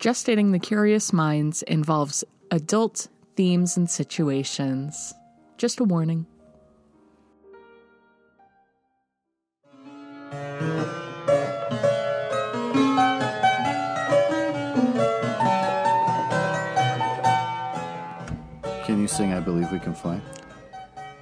[0.00, 5.12] Gestating the Curious Minds involves adult themes and situations.
[5.58, 6.24] Just a warning.
[18.86, 20.18] Can you sing I Believe We Can Fly?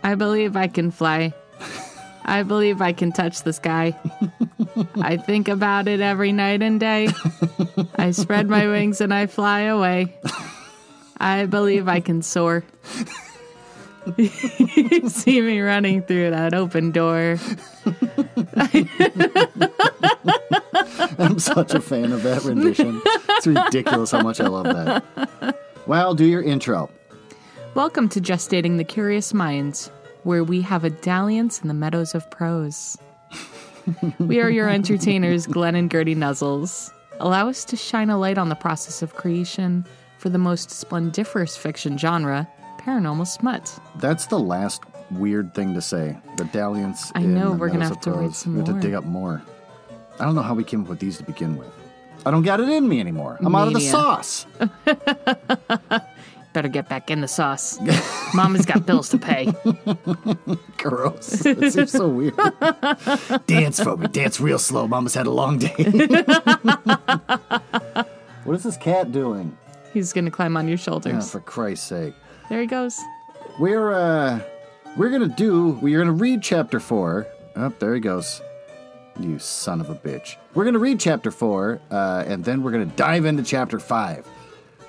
[0.04, 1.34] I believe I can fly.
[2.24, 3.98] I believe I can touch the sky.
[5.00, 7.08] I think about it every night and day.
[7.96, 10.14] I spread my wings and I fly away.
[11.18, 12.64] I believe I can soar.
[14.16, 14.28] you
[15.08, 17.38] see me running through that open door.
[21.18, 23.00] I'm such a fan of that rendition.
[23.04, 25.58] It's ridiculous how much I love that.
[25.86, 26.90] Well, do your intro.
[27.74, 29.90] Welcome to Gestating the Curious Minds,
[30.22, 32.96] where we have a dalliance in the meadows of prose.
[34.18, 36.92] We are your entertainers, Glenn and Gertie Nuzzles.
[37.20, 39.84] Allow us to shine a light on the process of creation
[40.18, 42.48] for the most splendiferous fiction genre,
[42.80, 43.78] paranormal smut.
[43.96, 46.16] That's the last weird thing to say.
[46.36, 47.10] The dalliance.
[47.14, 48.80] I know, we're gonna have to write some We have more.
[48.80, 49.42] to dig up more.
[50.20, 51.68] I don't know how we came up with these to begin with.
[52.26, 53.38] I don't got it in me anymore.
[53.40, 54.44] I'm out of the sauce.
[56.58, 57.78] Better get back in the sauce.
[58.34, 59.46] Mama's got bills to pay.
[60.76, 61.46] Gross.
[61.46, 62.34] It seems so weird.
[63.46, 64.08] dance for me.
[64.08, 64.88] Dance real slow.
[64.88, 65.68] Mama's had a long day.
[68.42, 69.56] what is this cat doing?
[69.94, 71.30] He's gonna climb on your shoulders.
[71.30, 72.14] for Christ's sake.
[72.48, 73.00] There he goes.
[73.60, 74.40] We're uh
[74.96, 77.28] we're gonna do we're gonna read chapter four.
[77.54, 78.42] Oh, there he goes.
[79.20, 80.34] You son of a bitch.
[80.54, 84.26] We're gonna read chapter four, uh, and then we're gonna dive into chapter five.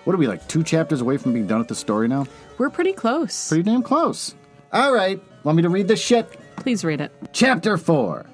[0.03, 2.25] What are we like two chapters away from being done with the story now?
[2.57, 3.49] We're pretty close.
[3.49, 4.35] Pretty damn close.
[4.71, 6.27] All right, want me to read this shit?
[6.57, 7.11] Please read it.
[7.33, 8.25] Chapter 4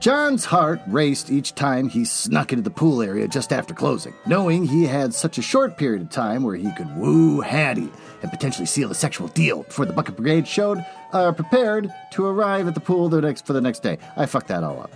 [0.00, 4.64] John's heart raced each time he snuck into the pool area just after closing, knowing
[4.64, 7.90] he had such a short period of time where he could woo Hattie
[8.22, 12.68] and potentially seal a sexual deal before the Bucket Brigade showed uh, prepared to arrive
[12.68, 13.98] at the pool the next for the next day.
[14.16, 14.92] I fucked that all up.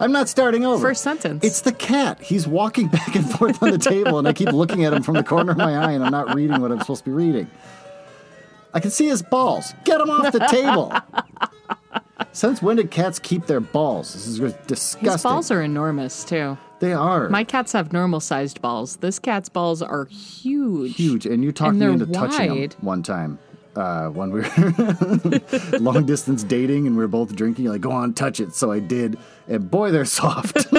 [0.00, 0.88] I'm not starting over.
[0.88, 1.44] First sentence.
[1.44, 2.20] It's the cat.
[2.20, 5.14] He's walking back and forth on the table, and I keep looking at him from
[5.14, 7.50] the corner of my eye, and I'm not reading what I'm supposed to be reading.
[8.72, 9.72] I can see his balls.
[9.84, 10.92] Get him off the table.
[12.32, 14.12] Since when did cats keep their balls?
[14.14, 15.10] This is disgusting.
[15.12, 16.58] His balls are enormous too.
[16.80, 18.96] they are My cats have normal sized balls.
[18.96, 20.96] This cat's balls are huge.
[20.96, 23.38] huge, and you talked And me into touching them one time
[23.76, 27.64] uh, when we were long distance dating, and we were both drinking.
[27.64, 28.54] You're like, go on, touch it.
[28.54, 29.16] So I did,
[29.48, 30.56] and boy, they're soft.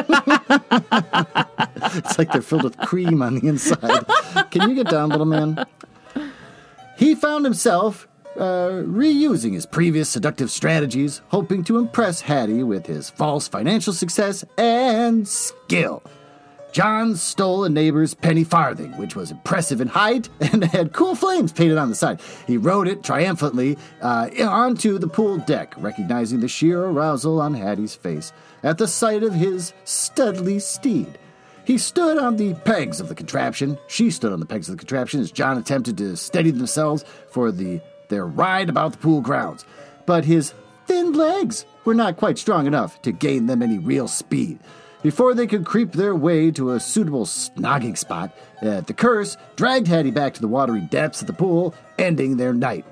[1.94, 4.06] it's like they're filled with cream on the inside.
[4.52, 5.66] Can you get down, little man?
[6.98, 13.10] He found himself uh, reusing his previous seductive strategies, hoping to impress Hattie with his
[13.10, 16.04] false financial success and skill.
[16.76, 21.54] John stole a neighbor's penny farthing, which was impressive in height and had cool flames
[21.54, 22.20] painted on the side.
[22.48, 27.96] He rode it triumphantly uh, onto the pool deck, recognizing the sheer arousal on Hattie's
[27.96, 31.18] face at the sight of his studly steed.
[31.64, 33.78] He stood on the pegs of the contraption.
[33.88, 37.54] She stood on the pegs of the contraption as John attempted to steady themselves for
[37.54, 39.64] the their ride about the pool grounds.
[40.06, 40.54] But his
[40.88, 44.60] thin legs were not quite strong enough to gain them any real speed.
[45.06, 49.88] Before they could creep their way to a suitable snogging spot, uh, the curse dragged
[49.88, 52.86] Hattie back to the watery depths of the pool, ending their night.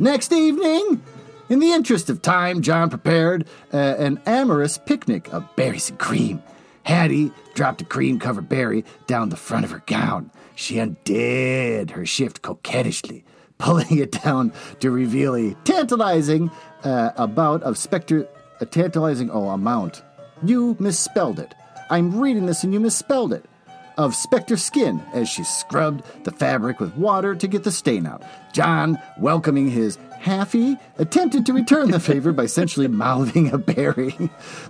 [0.00, 1.00] Next evening,
[1.48, 6.42] in the interest of time, John prepared uh, an amorous picnic of berries and cream.
[6.82, 10.32] Hattie dropped a cream covered berry down the front of her gown.
[10.56, 13.24] She undid her shift coquettishly,
[13.58, 16.50] pulling it down to reveal a tantalizing
[16.82, 18.26] uh, amount of specter.
[18.60, 20.02] A tantalizing, oh, amount.
[20.42, 21.54] You misspelled it.
[21.90, 23.44] I'm reading this and you misspelled it
[23.98, 28.22] of Spectre skin as she scrubbed the fabric with water to get the stain out.
[28.52, 34.14] John, welcoming his halfie, attempted to return the favor by essentially mouthing a berry.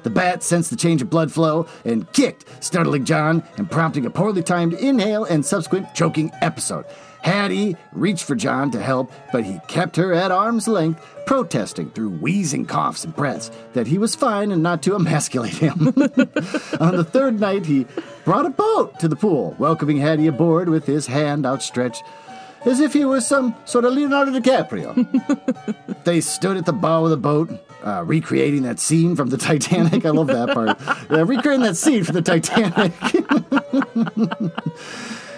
[0.03, 4.11] The bat sensed the change of blood flow and kicked, startling John and prompting a
[4.11, 6.85] poorly timed inhale and subsequent choking episode.
[7.23, 12.11] Hattie reached for John to help, but he kept her at arm's length, protesting through
[12.11, 15.89] wheezing coughs and breaths that he was fine and not to emasculate him.
[16.81, 17.87] On the third night, he
[18.25, 22.03] brought a boat to the pool, welcoming Hattie aboard with his hand outstretched
[22.65, 24.95] as if he was some sort of Leonardo DiCaprio.
[26.05, 27.51] they stood at the bow of the boat,
[27.85, 30.05] uh, recreating that scene from the Titanic.
[30.05, 30.79] I love that part.
[31.29, 32.93] Recreating that scene from the Titanic.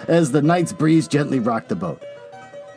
[0.07, 2.03] As the night's breeze gently rocked the boat.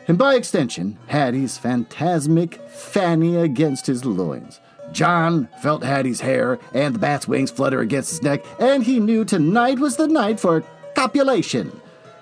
[0.07, 4.59] And by extension, Hattie's phantasmic fanny against his loins.
[4.93, 9.25] John felt Hattie's hair and the bat's wings flutter against his neck, and he knew
[9.25, 10.63] tonight was the night for
[10.95, 11.81] copulation.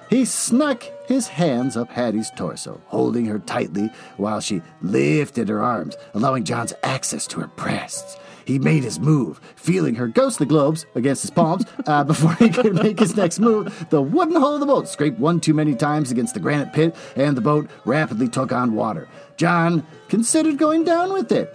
[0.10, 5.96] He snuck his hands up Hattie's torso, holding her tightly while she lifted her arms,
[6.14, 8.18] allowing John's access to her breasts.
[8.46, 12.76] He made his move, feeling her ghostly globes against his palms uh, before he could
[12.76, 13.88] make his next move.
[13.90, 16.96] The wooden hull of the boat scraped one too many times against the granite pit,
[17.16, 19.08] and the boat rapidly took on water.
[19.38, 21.54] John considered going down with it.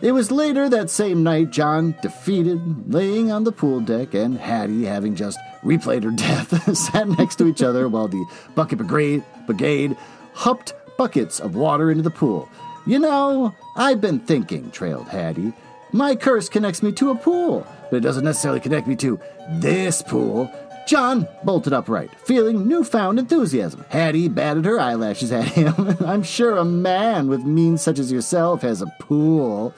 [0.00, 4.84] It was later that same night John, defeated, laying on the pool deck, and Hattie,
[4.84, 8.24] having just replayed her death, sat next to each other while the
[8.54, 9.96] bucket brigade, brigade
[10.34, 12.48] hupped buckets of water into the pool.
[12.86, 15.52] You know, I've been thinking, trailed Hattie.
[15.92, 19.18] My curse connects me to a pool, but it doesn't necessarily connect me to
[19.52, 20.52] this pool.
[20.86, 23.84] John bolted upright, feeling newfound enthusiasm.
[23.88, 25.96] Hattie batted her eyelashes at him.
[26.06, 29.74] I'm sure a man with means such as yourself has a pool.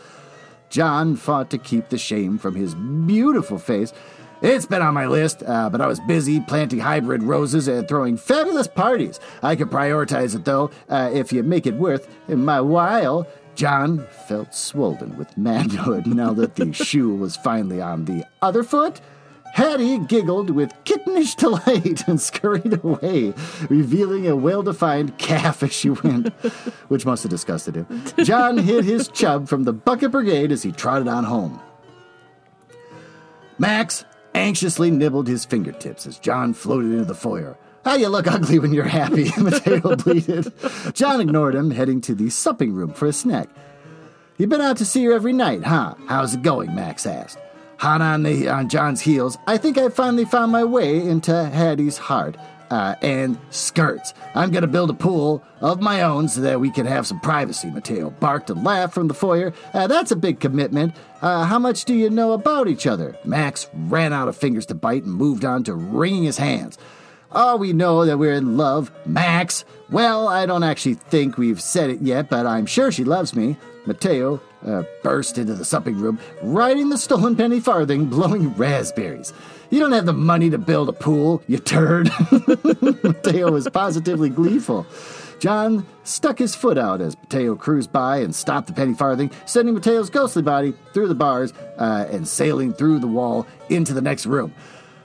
[0.68, 3.92] John fought to keep the shame from his beautiful face.
[4.42, 8.16] It's been on my list, uh, but I was busy planting hybrid roses and throwing
[8.16, 9.20] fabulous parties.
[9.42, 13.26] I could prioritize it, though, uh, if you make it worth my while.
[13.55, 19.00] John felt swollen with manhood now that the shoe was finally on the other foot.
[19.52, 23.35] Hattie giggled with kittenish delight and scurried away,
[23.69, 26.29] revealing a well defined calf as she went,
[26.88, 28.05] which must have disgusted him.
[28.23, 31.61] John hid his chub from the bucket brigade as he trotted on home.
[33.58, 34.05] Max
[34.35, 37.58] anxiously nibbled his fingertips as John floated into the foyer.
[37.84, 40.52] How you look ugly when you're happy, Mateo bleated.
[40.92, 43.48] John ignored him, heading to the supping room for a snack.
[44.36, 45.94] You've been out to see her every night, huh?
[46.06, 46.74] How's it going?
[46.74, 47.38] Max asked.
[47.78, 51.96] Hot on the on John's heels, I think I finally found my way into Hattie's
[51.98, 52.36] heart.
[52.70, 54.14] Uh, and skirts.
[54.36, 57.68] I'm gonna build a pool of my own so that we can have some privacy.
[57.68, 59.52] Mateo barked and laughed from the foyer.
[59.74, 60.94] Uh, that's a big commitment.
[61.20, 63.16] Uh, how much do you know about each other?
[63.24, 66.78] Max ran out of fingers to bite and moved on to wringing his hands.
[67.32, 68.90] Oh, we know that we're in love.
[69.06, 69.64] Max!
[69.88, 73.56] Well, I don't actually think we've said it yet, but I'm sure she loves me.
[73.86, 79.32] Mateo uh, burst into the supping room, riding the stolen penny farthing, blowing raspberries.
[79.70, 82.10] You don't have the money to build a pool, you turd.
[83.02, 84.86] Mateo was positively gleeful.
[85.38, 89.74] John stuck his foot out as Mateo cruised by and stopped the penny farthing, sending
[89.74, 94.26] Mateo's ghostly body through the bars uh, and sailing through the wall into the next
[94.26, 94.52] room.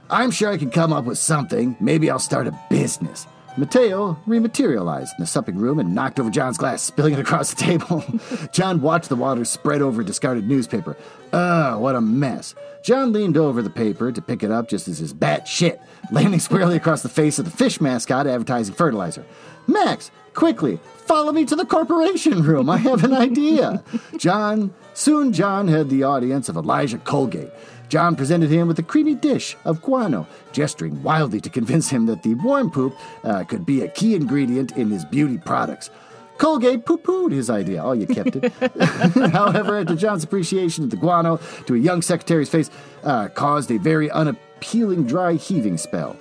[0.10, 1.76] I'm sure I can come up with something.
[1.80, 3.26] Maybe I'll start a business.
[3.58, 7.56] Mateo rematerialized in the supping room and knocked over John's glass, spilling it across the
[7.56, 8.04] table.
[8.52, 10.98] John watched the water spread over a discarded newspaper.
[11.32, 12.54] Ugh, what a mess.
[12.84, 15.80] John leaned over the paper to pick it up just as his bat shit,
[16.12, 19.26] landing squarely across the face of the fish mascot advertising fertilizer.
[19.68, 22.70] Max, quickly, follow me to the corporation room.
[22.70, 23.84] I have an idea.
[24.18, 27.50] John, soon John had the audience of Elijah Colgate.
[27.96, 32.24] John presented him with a creamy dish of guano, gesturing wildly to convince him that
[32.24, 32.94] the worm poop
[33.24, 35.90] uh, could be a key ingredient in his beauty products.
[36.38, 37.82] Colgate poo pooed his idea.
[37.82, 38.52] Oh, you kept it.
[39.32, 42.70] However, to John's appreciation of the guano to a young secretary's face
[43.06, 46.18] uh, caused a very unappealing dry heaving spell.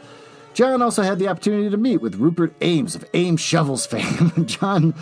[0.52, 4.30] John also had the opportunity to meet with Rupert Ames of Ames Shovels fame.
[4.46, 4.94] John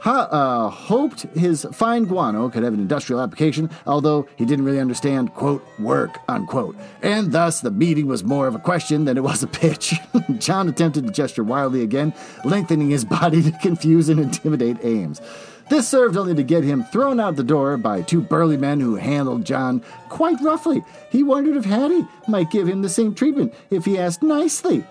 [0.00, 4.80] ha- uh, hoped his fine guano could have an industrial application, although he didn't really
[4.80, 6.76] understand, quote, work, unquote.
[7.02, 9.94] And thus, the meeting was more of a question than it was a pitch.
[10.38, 12.14] John attempted to gesture wildly again,
[12.44, 15.20] lengthening his body to confuse and intimidate Ames.
[15.68, 18.94] This served only to get him thrown out the door by two burly men who
[18.94, 20.82] handled John quite roughly.
[21.10, 24.82] He wondered if Hattie might give him the same treatment if he asked nicely.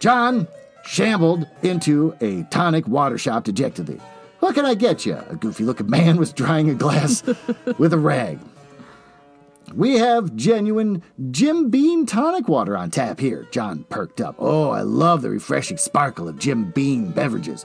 [0.00, 0.48] John
[0.84, 4.00] shambled into a tonic water shop dejectedly.
[4.42, 5.22] What can I get you?
[5.30, 7.22] A goofy looking man was drying a glass
[7.78, 8.40] with a rag.
[9.72, 13.46] We have genuine Jim Bean tonic water on tap here.
[13.52, 14.34] John perked up.
[14.40, 17.64] Oh, I love the refreshing sparkle of Jim Bean beverages.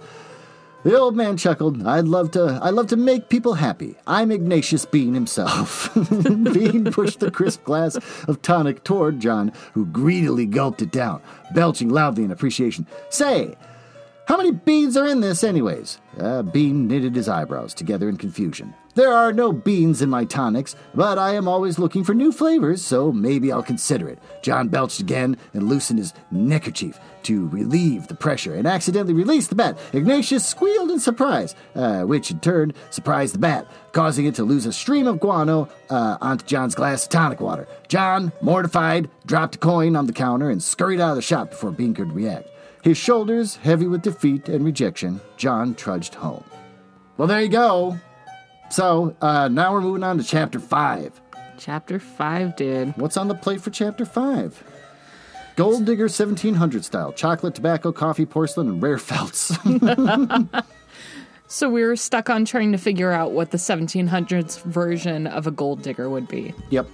[0.84, 1.86] The old man chuckled.
[1.88, 3.96] I'd love to I'd love to make people happy.
[4.06, 5.92] I'm Ignatius Bean himself.
[5.96, 11.24] Bean pushed the crisp glass of tonic toward John, who greedily gulped it down,
[11.56, 12.86] belching loudly in appreciation.
[13.10, 13.56] Say,
[14.28, 16.00] how many beans are in this, anyways?
[16.20, 18.74] Uh, Bean knitted his eyebrows together in confusion.
[18.94, 22.84] There are no beans in my tonics, but I am always looking for new flavors,
[22.84, 24.20] so maybe I'll consider it.
[24.42, 29.56] John belched again and loosened his neckerchief to relieve the pressure and accidentally released the
[29.56, 29.78] bat.
[29.94, 34.66] Ignatius squealed in surprise, uh, which in turn surprised the bat, causing it to lose
[34.66, 37.66] a stream of guano uh, onto John's glass of tonic water.
[37.88, 41.72] John, mortified, dropped a coin on the counter and scurried out of the shop before
[41.72, 42.50] Bean could react.
[42.88, 46.46] His shoulders heavy with defeat and rejection, John trudged home.
[47.18, 48.00] Well, there you go.
[48.70, 51.20] So, uh, now we're moving on to chapter 5.
[51.58, 52.96] Chapter 5, dude.
[52.96, 54.64] What's on the plate for chapter 5?
[55.58, 57.12] Gold Digger 1700 style.
[57.12, 59.52] Chocolate, tobacco, coffee, porcelain, and rare felts.
[61.50, 65.52] So we were stuck on trying to figure out what the 1700s version of a
[65.52, 66.54] gold digger would be.
[66.70, 66.88] yep.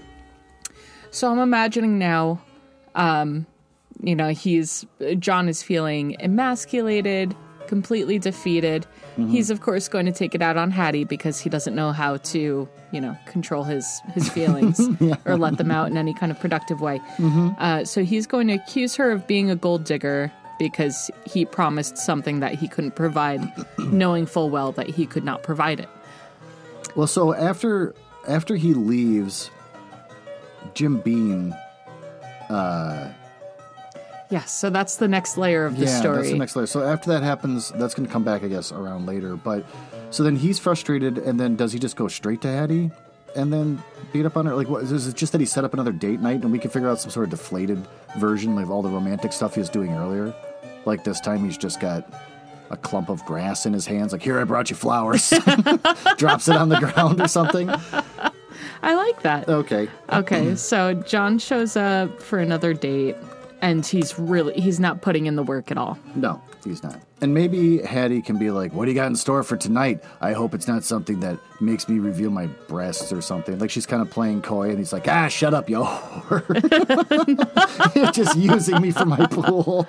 [1.12, 2.42] So I'm imagining now,
[2.96, 3.46] um,
[4.02, 4.86] you know, he's
[5.20, 7.36] John is feeling emasculated,
[7.68, 8.86] completely defeated.
[9.14, 9.30] Mm-hmm.
[9.30, 12.18] He's of course going to take it out on Hattie because he doesn't know how
[12.18, 14.80] to, you know, control his his feelings
[15.26, 17.00] or let them out in any kind of productive way.
[17.18, 17.50] Mm-hmm.
[17.58, 21.98] Uh, so he's going to accuse her of being a gold digger because he promised
[21.98, 23.42] something that he couldn't provide,
[23.80, 25.90] knowing full well that he could not provide it.
[26.96, 27.96] Well, so after
[28.28, 29.50] after he leaves,
[30.74, 31.56] Jim Bean.
[32.50, 33.12] Uh,
[34.34, 36.18] Yes, so that's the next layer of the yeah, story.
[36.18, 36.66] that's the next layer.
[36.66, 39.36] So after that happens, that's going to come back, I guess, around later.
[39.36, 39.64] But
[40.10, 42.90] so then he's frustrated, and then does he just go straight to Hattie
[43.36, 44.56] and then beat up on her?
[44.56, 45.16] Like, what is it?
[45.16, 47.26] Just that he set up another date night, and we can figure out some sort
[47.26, 47.88] of deflated
[48.18, 50.34] version of all the romantic stuff he was doing earlier.
[50.86, 52.12] Like this time, he's just got
[52.72, 54.14] a clump of grass in his hands.
[54.14, 55.30] Like, here, I brought you flowers.
[56.18, 57.70] Drops it on the ground or something.
[58.82, 59.48] I like that.
[59.48, 59.90] Okay.
[60.12, 63.16] Okay, so John shows up for another date
[63.64, 65.98] and he's really he's not putting in the work at all.
[66.16, 67.00] No, he's not.
[67.22, 70.04] And maybe Hattie can be like, "What do you got in store for tonight?
[70.20, 73.86] I hope it's not something that makes me reveal my breasts or something." Like she's
[73.86, 75.84] kind of playing coy, and he's like, "Ah, shut up, yo!
[77.96, 79.88] You're just using me for my pool."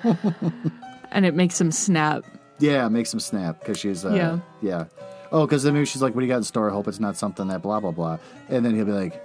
[1.11, 2.23] And it makes him snap.
[2.59, 4.39] yeah, makes him snap because she's, uh, Yeah.
[4.61, 4.85] yeah.
[5.31, 6.69] Oh, because then maybe she's like, "What do you got in store?
[6.69, 8.17] I hope it's not something that blah blah blah."
[8.49, 9.21] And then he'll be like.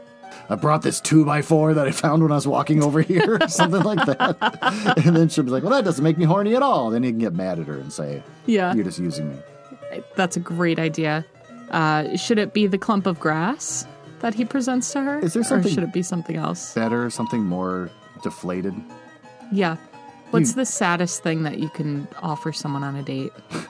[0.51, 3.39] I brought this two by four that I found when I was walking over here,
[3.41, 4.37] or something like that.
[5.07, 7.11] And then she'll be like, "Well, that doesn't make me horny at all." Then he
[7.11, 8.75] can get mad at her and say, Yeah.
[8.75, 9.37] "You're just using me."
[10.17, 11.25] That's a great idea.
[11.71, 13.87] Uh, should it be the clump of grass
[14.21, 15.19] that he presents to her?
[15.21, 16.75] Is there something- Or should it be something else?
[16.75, 17.89] Better, something more
[18.25, 18.75] deflated.
[19.53, 19.77] Yeah.
[20.31, 23.33] What's You- the saddest thing that you can offer someone on a date?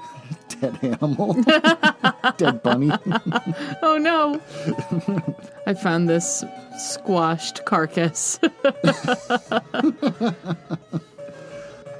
[0.61, 1.35] dead animal,
[2.37, 2.90] dead bunny.
[3.83, 4.40] Oh no!
[5.67, 6.45] I found this
[6.79, 8.38] squashed carcass.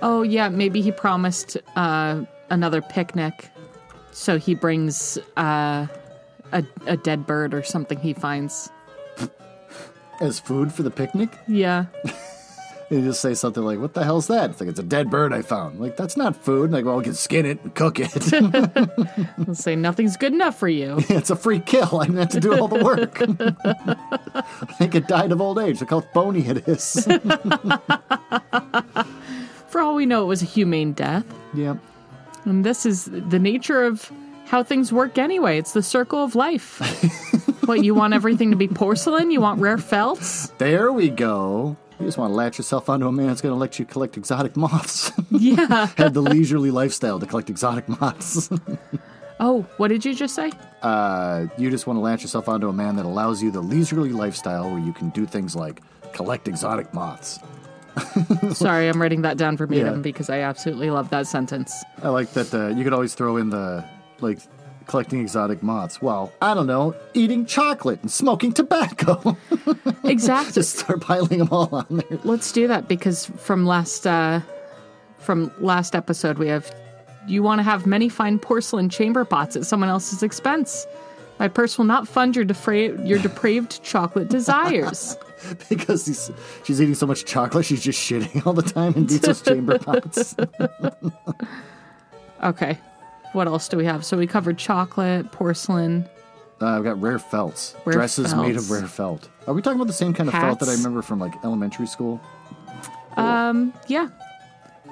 [0.03, 3.49] oh yeah, maybe he promised uh, another picnic,
[4.13, 5.87] so he brings uh,
[6.53, 8.71] a a dead bird or something he finds.
[10.21, 11.87] As food for the picnic, Yeah,
[12.91, 15.11] and you just say something like, "What the hell's that?" It's like it's a dead
[15.11, 15.81] bird I found.
[15.81, 16.73] Like that's not food.
[16.73, 18.11] Like, well, we can skin it and cook it.
[19.47, 20.97] I'll say nothing's good enough for you.
[21.09, 22.01] it's a free kill.
[22.01, 23.19] I didn't have to do all the work.
[23.23, 25.81] I think it died of old age.
[25.81, 27.07] Look how bony it is.
[29.69, 31.25] For all we know, it was a humane death.
[31.55, 31.79] yep.
[32.45, 34.11] And this is the nature of
[34.47, 35.59] how things work anyway.
[35.59, 36.81] It's the circle of life.
[37.67, 39.31] what, you want everything to be porcelain?
[39.31, 40.49] You want rare felts?
[40.59, 41.77] There we go.
[42.01, 44.17] You just want to latch yourself onto a man that's going to let you collect
[44.17, 45.13] exotic moths.
[45.31, 45.87] Yeah.
[45.97, 48.51] Have the leisurely lifestyle to collect exotic moths.
[49.43, 50.53] Oh, what did you just say?
[50.83, 54.11] uh, you just want to latch yourself onto a man that allows you the leisurely
[54.13, 55.81] lifestyle where you can do things like
[56.13, 57.39] collect exotic moths.
[58.53, 60.01] Sorry, I'm writing that down verbatim Yeah.
[60.03, 61.73] because I absolutely love that sentence.
[62.03, 63.83] I like that uh, you could always throw in the
[64.21, 64.41] like
[64.91, 66.03] collecting exotic moths.
[66.03, 69.37] Well, I don't know, eating chocolate and smoking tobacco.
[70.03, 70.53] Exactly.
[70.55, 72.19] just start piling them all on there.
[72.25, 74.41] Let's do that because from last uh,
[75.19, 76.75] from last episode we have
[77.29, 80.87] you want to have many fine porcelain chamber pots at someone else's expense.
[81.39, 85.17] My purse will not fund your defra- your depraved chocolate desires.
[85.69, 86.31] because he's,
[86.65, 90.35] she's eating so much chocolate, she's just shitting all the time in Diesel's chamber pots.
[92.43, 92.79] Okay.
[93.33, 94.05] What else do we have?
[94.05, 96.09] So we covered chocolate, porcelain.
[96.61, 97.75] Uh, I've got rare felts.
[97.85, 99.29] Rare Dresses made of rare felt.
[99.47, 101.87] Are we talking about the same kind of felt that I remember from like elementary
[101.87, 102.21] school?
[103.17, 104.09] Um, yeah.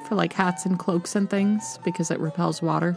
[0.08, 2.96] For like hats and cloaks and things because it repels water.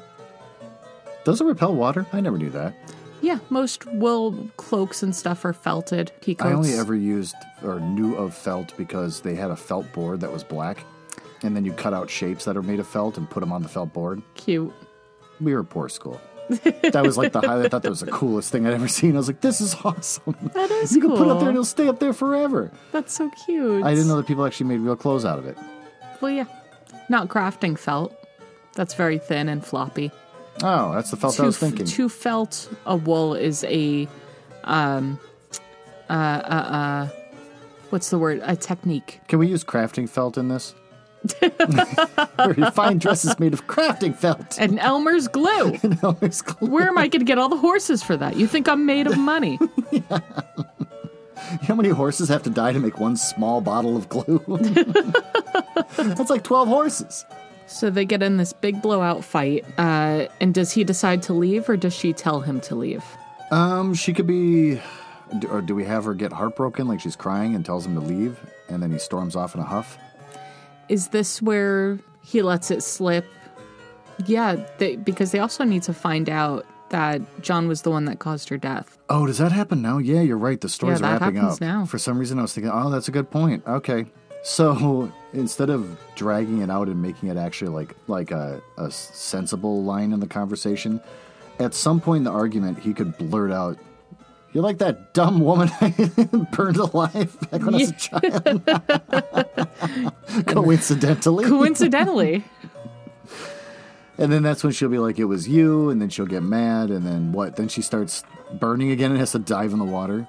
[1.26, 2.06] Does it repel water?
[2.14, 2.74] I never knew that.
[3.22, 6.12] Yeah, most wool cloaks and stuff are felted.
[6.22, 10.22] Key I only ever used or knew of felt because they had a felt board
[10.22, 10.84] that was black,
[11.44, 13.62] and then you cut out shapes that are made of felt and put them on
[13.62, 14.24] the felt board.
[14.34, 14.74] cute.
[15.42, 16.20] We were a poor school.
[16.50, 17.66] that was like the highlight.
[17.66, 19.14] I thought that was the coolest thing I'd ever seen.
[19.16, 20.36] I was like, "This is awesome!
[20.54, 21.12] That is you cool.
[21.12, 23.84] can put it up there and it'll stay up there forever." That's so cute.
[23.84, 25.58] I didn't know that people actually made real clothes out of it.
[26.20, 26.46] Well, yeah.
[27.10, 28.14] Not crafting felt.
[28.74, 30.12] That's very thin and floppy.
[30.64, 31.86] Oh, that's the felt I was thinking.
[31.86, 34.08] to felt a wool is a
[34.66, 35.20] um
[36.10, 37.10] uh uh uh
[37.90, 40.76] what's the word a technique Can we use crafting felt in this?
[41.40, 44.58] Where you find dresses made of crafting felt.
[44.60, 46.68] and elmer's glue No, it's cool.
[46.68, 49.06] where am i going to get all the horses for that you think i'm made
[49.08, 49.60] of money
[49.92, 50.20] know
[51.63, 54.42] how many horses have to die to make one small bottle of glue?
[55.98, 57.25] That's like 12 horses.
[57.68, 59.66] So they get in this big blowout fight.
[59.78, 63.04] Uh, and does he decide to leave or does she tell him to leave?
[63.50, 64.80] Um, she could be.
[65.50, 68.40] Or do we have her get heartbroken like she's crying and tells him to leave
[68.70, 69.98] and then he storms off in a huff?
[70.90, 73.26] Is this where he lets it slip?
[74.26, 78.20] Yeah, they, because they also need to find out that John was the one that
[78.20, 78.98] caused her death.
[79.10, 79.98] Oh, does that happen now?
[79.98, 80.60] Yeah, you're right.
[80.60, 81.62] The story's Yeah, that wrapping happens up.
[81.62, 81.86] now.
[81.86, 83.64] For some reason, I was thinking, oh, that's a good point.
[83.66, 84.06] Okay,
[84.44, 89.84] so instead of dragging it out and making it actually like like a, a sensible
[89.84, 91.00] line in the conversation,
[91.60, 93.78] at some point in the argument, he could blurt out,
[94.53, 95.89] "You're like that dumb woman I
[96.51, 98.65] burned alive back when I was a child."
[100.48, 102.43] Coincidentally, Coincidentally.
[104.17, 106.91] And then that's when she'll be like, "It was you," and then she'll get mad,
[106.91, 107.55] and then what?
[107.55, 110.27] Then she starts burning again and has to dive in the water.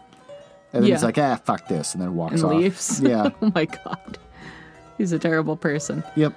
[0.73, 2.53] And then he's like, "Ah, fuck this," and then walks and off.
[2.53, 3.01] leaves.
[3.03, 3.31] Yeah.
[3.43, 4.19] oh my god.
[4.99, 6.03] He's a terrible person.
[6.17, 6.33] Yep.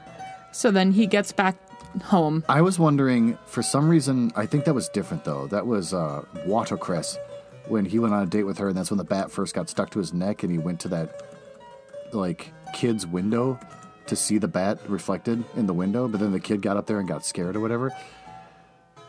[0.52, 1.56] So then he gets back
[2.04, 2.44] home.
[2.50, 5.48] I was wondering, for some reason, I think that was different though.
[5.48, 7.18] That was uh, Watercress
[7.68, 9.70] when he went on a date with her, and that's when the bat first got
[9.70, 11.22] stuck to his neck, and he went to that
[12.14, 13.60] like kid's window
[14.08, 17.00] to see the bat reflected in the window, but then the kid got up there
[17.00, 17.92] and got scared or whatever.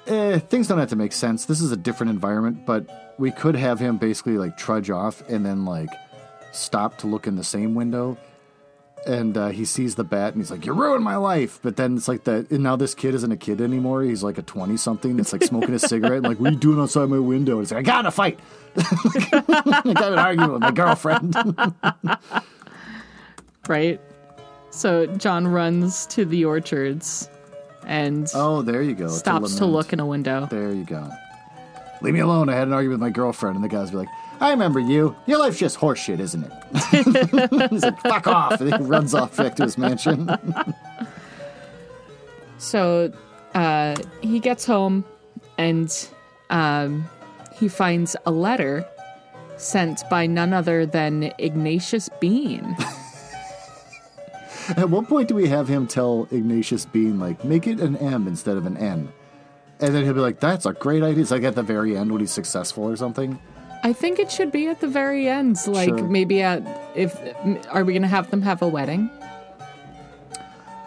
[0.06, 1.44] Eh, things don't have to make sense.
[1.44, 5.44] This is a different environment, but we could have him basically like trudge off and
[5.44, 5.90] then like
[6.52, 8.16] stop to look in the same window
[9.06, 11.96] and uh, he sees the bat and he's like, "You ruined my life." But then
[11.96, 12.50] it's like that.
[12.50, 14.02] And now this kid isn't a kid anymore.
[14.02, 16.18] He's like a twenty something It's like smoking a cigarette.
[16.18, 17.52] And like, what are you doing outside my window?
[17.52, 18.38] And he's like, "I got in a fight.
[18.76, 21.36] I got an argument with my girlfriend."
[23.68, 24.00] right?
[24.70, 27.30] So John runs to the orchards
[27.86, 29.08] and oh, there you go.
[29.08, 30.46] stops to look in a window.
[30.50, 31.08] There you go.
[32.02, 32.48] Leave me alone.
[32.48, 34.08] I had an argument with my girlfriend, and the guys be like,
[34.40, 35.16] "I remember you.
[35.26, 39.56] Your life's just horseshit, isn't it?" he's like, "Fuck off!" And he runs off back
[39.56, 40.30] to his mansion.
[42.58, 43.12] So
[43.54, 45.04] uh, he gets home
[45.58, 46.08] and
[46.50, 47.08] um,
[47.54, 48.86] he finds a letter
[49.56, 52.76] sent by none other than Ignatius Bean.
[54.76, 58.26] At what point do we have him tell Ignatius Bean, like, make it an M
[58.26, 59.12] instead of an N?
[59.78, 61.22] And then he'll be like, that's a great idea.
[61.22, 63.38] It's like at the very end when he's successful or something.
[63.86, 66.08] I think it should be at the very end, like Sure.
[66.08, 66.60] maybe at
[66.96, 67.16] if
[67.70, 69.08] are we going to have them have a wedding?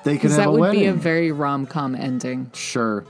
[0.04, 0.80] They have that would wedding.
[0.82, 3.06] be a very rom com ending, Sure.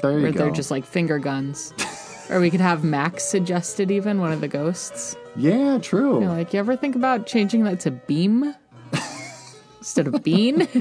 [0.00, 0.38] There you where go.
[0.38, 1.74] they're just like finger guns.
[2.30, 5.14] or we could have Max suggested even one of the ghosts.
[5.36, 6.20] yeah, true.
[6.22, 8.54] You're like, you ever think about changing that to Beam
[9.84, 10.66] instead of Bean?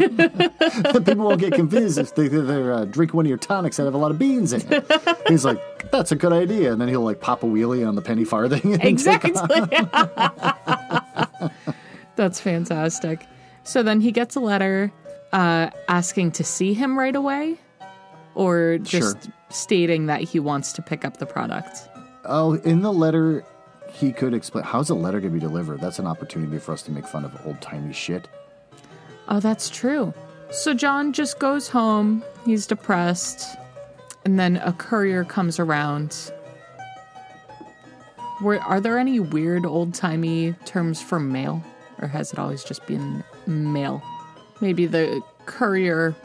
[0.93, 3.83] But people won't get confused if they, they're uh, drinking one of your tonics that
[3.85, 4.85] have a lot of beans in it.
[5.27, 5.59] He's like,
[5.91, 6.71] that's a good idea.
[6.71, 8.79] And then he'll like pop a wheelie on the penny farthing.
[8.81, 9.31] exactly.
[12.15, 13.25] That's fantastic.
[13.63, 14.91] So then he gets a letter
[15.31, 17.57] uh, asking to see him right away,
[18.35, 19.33] or just Sure.
[19.49, 21.87] stating that he wants to pick up the product.
[22.25, 23.43] Oh, in the letter,
[23.91, 25.81] he could explain how's a letter going to be delivered.
[25.81, 28.27] That's an opportunity for us to make fun of old timey shit.
[29.27, 30.13] Oh, that's true.
[30.51, 32.23] So John just goes home.
[32.45, 33.57] He's depressed.
[34.25, 36.31] And then a courier comes around.
[38.41, 41.63] Were, are there any weird old timey terms for mail?
[42.01, 44.03] Or has it always just been mail?
[44.61, 46.15] Maybe the courier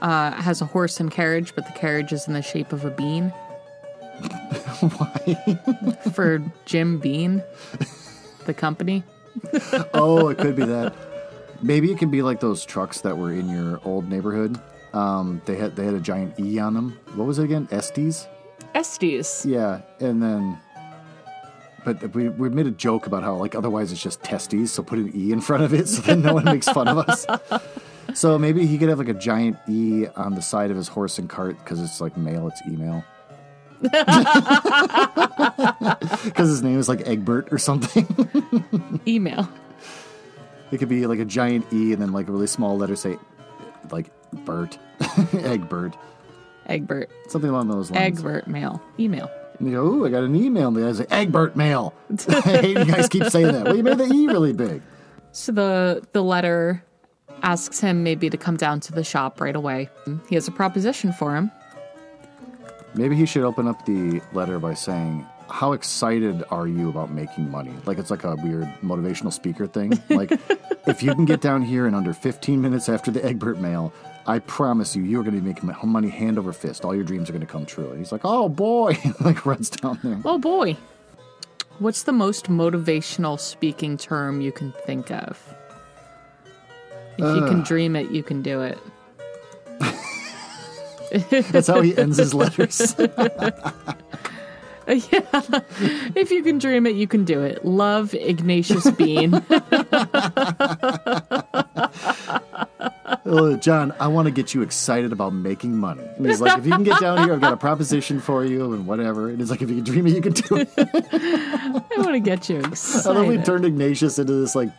[0.00, 2.90] uh, has a horse and carriage, but the carriage is in the shape of a
[2.90, 3.28] bean.
[4.80, 5.98] Why?
[6.12, 7.42] For Jim Bean,
[8.46, 9.04] the company.
[9.94, 10.94] oh, it could be that.
[11.62, 14.60] Maybe it can be like those trucks that were in your old neighborhood.
[14.92, 16.98] Um, they had they had a giant E on them.
[17.14, 17.68] What was it again?
[17.70, 18.26] Estes.
[18.74, 19.46] Estes.
[19.46, 20.58] Yeah, and then,
[21.84, 24.98] but we we made a joke about how like otherwise it's just testes, so put
[24.98, 27.26] an E in front of it, so then no one makes fun of us.
[28.14, 31.18] So maybe he could have like a giant E on the side of his horse
[31.18, 33.02] and cart because it's like mail, it's email.
[36.24, 38.06] Because his name is like Egbert or something.
[39.06, 39.48] Email.
[40.72, 43.16] It could be like a giant E and then like a really small letter say
[43.90, 44.10] like
[44.44, 44.78] Bert,
[45.34, 45.94] Egbert,
[46.66, 47.10] Egbert.
[47.28, 48.18] something along those lines.
[48.18, 48.82] Egbert mail.
[48.98, 49.30] Email.
[49.58, 50.68] And you go, ooh, I got an email.
[50.68, 51.92] And the guy's like, Egbert mail.
[52.28, 53.64] I hate you guys keep saying that.
[53.66, 54.80] Well, you made the E really big.
[55.32, 56.82] So the the letter
[57.42, 59.90] asks him maybe to come down to the shop right away.
[60.28, 61.50] He has a proposition for him.
[62.94, 67.50] Maybe he should open up the letter by saying, How excited are you about making
[67.50, 67.72] money?
[67.84, 69.92] Like it's like a weird motivational speaker thing.
[70.12, 70.32] Like,
[70.86, 73.92] if you can get down here in under 15 minutes after the Egbert mail,
[74.26, 76.84] I promise you, you're going to be making money hand over fist.
[76.84, 77.90] All your dreams are going to come true.
[77.90, 78.96] And he's like, Oh boy.
[79.20, 80.20] like runs down there.
[80.24, 80.76] Oh boy.
[81.78, 85.42] What's the most motivational speaking term you can think of?
[87.18, 88.78] If you can dream it, you can do it.
[91.50, 92.94] That's how he ends his letters.
[94.88, 95.60] yeah.
[96.14, 97.64] If you can dream it, you can do it.
[97.64, 99.34] Love Ignatius Bean.
[103.26, 106.02] oh, John, I want to get you excited about making money.
[106.16, 108.72] And he's like, if you can get down here, I've got a proposition for you
[108.72, 109.28] and whatever.
[109.28, 110.68] And he's like, if you can dream it, you can do it.
[110.76, 113.10] I want to get you excited.
[113.10, 114.70] I love we turned Ignatius into this like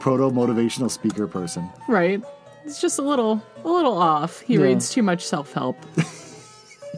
[0.00, 1.68] proto motivational speaker person.
[1.88, 2.22] right.
[2.64, 4.40] It's just a little a little off.
[4.40, 4.60] He Yeah.
[4.62, 5.76] reads too much self-help.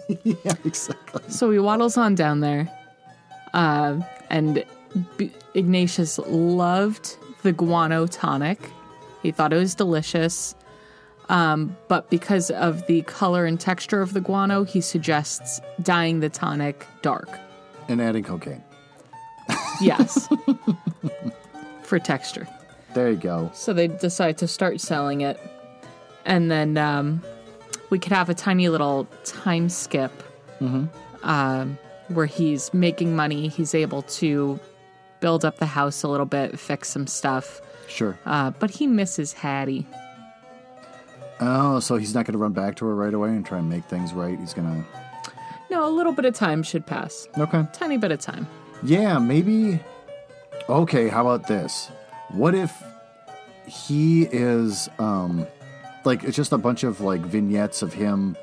[0.22, 1.22] yeah, exactly.
[1.28, 2.70] So he waddles on down there.
[3.52, 4.64] Uh, and
[5.16, 8.58] B- Ignatius loved the guano tonic.
[9.22, 10.54] He thought it was delicious.
[11.28, 16.28] Um, but because of the color and texture of the guano, he suggests dyeing the
[16.28, 17.28] tonic dark.
[17.88, 18.62] And adding cocaine.
[19.80, 20.28] Yes.
[21.82, 22.46] For texture.
[22.94, 23.50] There you go.
[23.54, 25.40] So they decide to start selling it.
[26.24, 27.22] And then um,
[27.94, 30.10] we could have a tiny little time skip
[31.22, 31.78] um,
[32.08, 33.46] where he's making money.
[33.46, 34.58] He's able to
[35.20, 37.60] build up the house a little bit, fix some stuff.
[37.86, 38.18] Sure.
[38.26, 39.86] Uh, but he misses Hattie.
[41.38, 43.68] Oh, so he's not going to run back to her right away and try and
[43.68, 44.36] make things right.
[44.40, 45.30] He's going to.
[45.70, 47.28] No, a little bit of time should pass.
[47.38, 47.64] Okay.
[47.72, 48.48] Tiny bit of time.
[48.82, 49.78] Yeah, maybe.
[50.68, 51.92] Okay, how about this?
[52.30, 52.72] What if
[53.68, 55.46] he is um
[56.04, 58.36] like it's just a bunch of like vignettes of him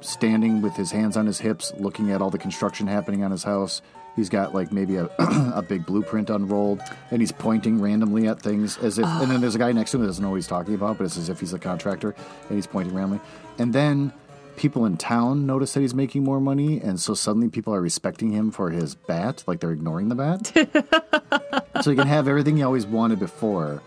[0.00, 3.44] standing with his hands on his hips looking at all the construction happening on his
[3.44, 3.82] house.
[4.14, 8.78] He's got like maybe a a big blueprint unrolled and he's pointing randomly at things
[8.78, 10.46] as if and then there's a guy next to him that doesn't know what he's
[10.46, 12.14] talking about, but it's as if he's a contractor
[12.48, 13.20] and he's pointing randomly.
[13.58, 14.12] And then
[14.56, 18.32] people in town notice that he's making more money, and so suddenly people are respecting
[18.32, 21.72] him for his bat, like they're ignoring the bat.
[21.82, 23.82] so you can have everything you always wanted before,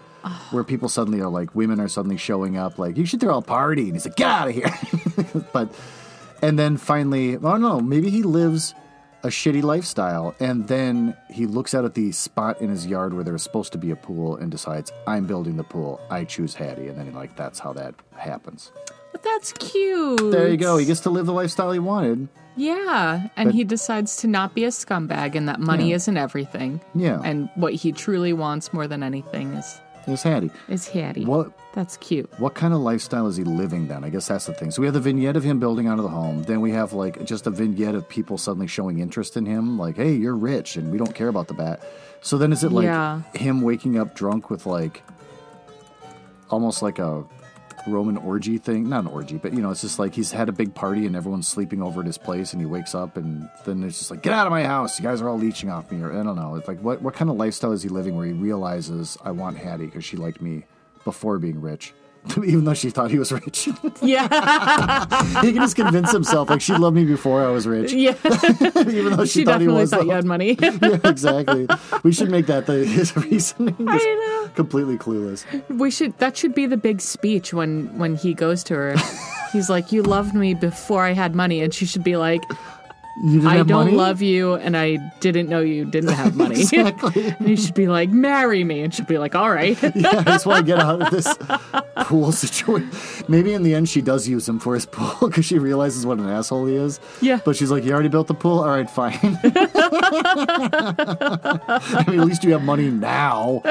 [0.52, 3.42] where people suddenly are like, women are suddenly showing up, like, you should throw a
[3.42, 3.84] party.
[3.84, 5.44] And he's like, get out of here.
[5.54, 5.74] but,
[6.42, 8.74] and then finally, oh no, maybe he lives
[9.24, 13.24] a shitty lifestyle, and then he looks out at the spot in his yard where
[13.26, 16.00] there's supposed to be a pool and decides, I'm building the pool.
[16.10, 16.88] I choose Hattie.
[16.88, 18.72] And then, like, that's how that happens.
[19.12, 20.32] But that's cute.
[20.32, 20.78] There you go.
[20.78, 22.30] He gets to live the lifestyle he wanted.
[22.56, 25.96] Yeah, and But- he decides to not be a scumbag and that money Yeah.
[25.98, 26.80] isn't everything.
[26.96, 27.20] Yeah.
[27.24, 29.82] And what he truly wants more than anything is
[30.14, 30.52] It's Hattie.
[30.68, 31.26] is Hattie.
[31.26, 32.30] What That's cute.
[32.40, 34.04] what kind of lifestyle is he living then?
[34.04, 34.72] I guess that's the thing.
[34.72, 36.44] So we have the vignette of him building out of the home.
[36.44, 39.96] Then we have like just a vignette of people suddenly showing interest in him, like,
[39.98, 41.82] "Hey, you're rich, and we don't care about the bat."
[42.22, 43.22] So then is it like Yeah.
[43.34, 45.04] him waking up drunk with like
[46.50, 47.24] almost like a
[47.88, 48.90] Roman orgy thing?
[48.90, 51.16] Not an orgy, but you know, it's just like he's had a big party and
[51.16, 54.22] everyone's sleeping over at his place, and he wakes up and then it's just like,
[54.22, 55.00] "Get out of my house!
[55.00, 56.56] You guys are all leeching off me." Or I don't know.
[56.56, 59.58] It's like what what kind of lifestyle is he living where he realizes I want
[59.58, 60.66] Hattie because she liked me
[61.04, 61.94] before being rich.
[62.38, 63.70] Even though she thought he was rich,
[64.02, 64.28] Yeah.
[65.42, 67.92] he can just convince himself like she loved me before I was rich.
[67.94, 68.16] yeah.
[68.26, 69.90] Even though she, she thought he was.
[69.90, 70.58] thought you had money.
[70.60, 71.68] yeah, exactly.
[72.04, 73.76] We should make that the, his reasoning.
[73.88, 74.52] I know.
[74.56, 75.46] Completely clueless.
[75.70, 78.96] We should that should be the big speech when when he goes to her.
[79.52, 82.42] He's like, "You loved me before I had money," and she should be like,
[83.18, 83.92] "I don't money?
[83.92, 87.28] love you, and I didn't know you didn't have money." Exactly.
[87.40, 90.24] and he should be like, "Marry me," and she'd be like, "All right." yeah, I
[90.24, 91.28] just want to get out of this
[92.06, 92.90] pool situation.
[93.28, 96.20] Maybe in the end she does use him for his pool because she realizes what
[96.20, 97.00] an asshole he is.
[97.22, 97.40] Yeah.
[97.44, 98.60] But she's like, you already built the pool?
[98.60, 99.18] All right, fine.
[99.24, 99.30] I
[102.08, 103.62] mean, at least you have money now.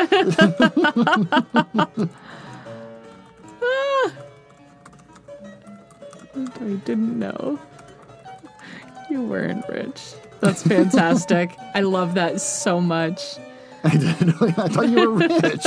[6.34, 7.58] I didn't know.
[9.10, 10.14] You weren't rich.
[10.40, 11.56] That's fantastic.
[11.74, 13.36] I love that so much.
[13.84, 14.48] I didn't know.
[14.58, 15.62] I thought you were rich.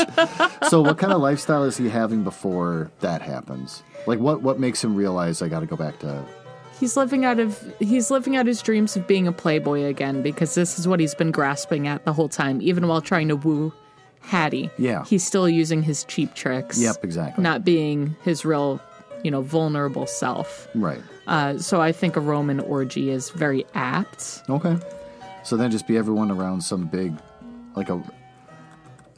[0.69, 3.83] so, what kind of lifestyle is he having before that happens?
[4.05, 6.25] Like, what what makes him realize I got to go back to?
[6.79, 10.55] He's living out of he's living out his dreams of being a playboy again because
[10.55, 13.71] this is what he's been grasping at the whole time, even while trying to woo
[14.21, 14.69] Hattie.
[14.77, 15.03] Yeah.
[15.05, 16.79] He's still using his cheap tricks.
[16.79, 17.43] Yep, exactly.
[17.43, 18.79] Not being his real,
[19.23, 20.67] you know, vulnerable self.
[20.75, 21.01] Right.
[21.27, 24.43] Uh, so I think a Roman orgy is very apt.
[24.49, 24.77] Okay.
[25.43, 27.13] So then just be everyone around some big,
[27.75, 28.01] like a,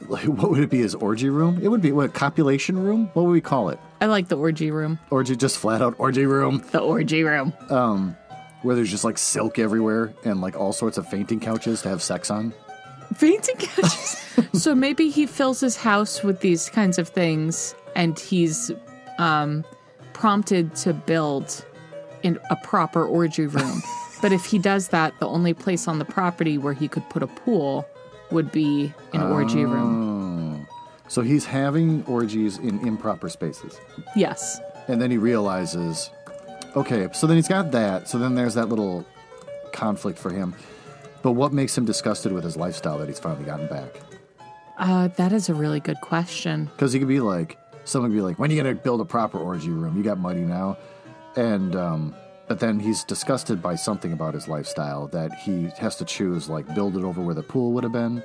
[0.08, 0.78] like what would it be?
[0.78, 1.60] His orgy room?
[1.62, 3.10] It would be what copulation room?
[3.14, 3.78] What would we call it?
[4.00, 4.98] I like the orgy room.
[5.10, 7.52] Orgy, just flat out orgy room, The orgy room.
[7.70, 8.16] Um,
[8.62, 12.02] where there's just like silk everywhere and like all sorts of fainting couches to have
[12.02, 12.52] sex on.
[13.14, 14.16] Fainting couches.
[14.54, 18.70] so maybe he fills his house with these kinds of things and he's
[19.18, 19.64] um,
[20.14, 21.64] prompted to build
[22.24, 23.82] in a proper orgy room.
[24.22, 27.22] but if he does that, the only place on the property where he could put
[27.22, 27.86] a pool
[28.30, 30.66] would be an orgy room.
[31.06, 33.78] So he's having orgies in improper spaces.
[34.16, 34.58] Yes.
[34.88, 36.10] And then he realizes,
[36.74, 38.08] okay, so then he's got that.
[38.08, 39.04] So then there's that little
[39.72, 40.54] conflict for him.
[41.22, 44.00] But what makes him disgusted with his lifestyle that he's finally gotten back?
[44.78, 46.66] Uh, that is a really good question.
[46.66, 49.00] Because he could be like, someone could be like, when are you going to build
[49.00, 49.96] a proper orgy room?
[49.96, 50.76] You got money now.
[51.36, 52.14] And, um,
[52.46, 56.72] but then he's disgusted by something about his lifestyle that he has to choose, like,
[56.74, 58.22] build it over where the pool would have been,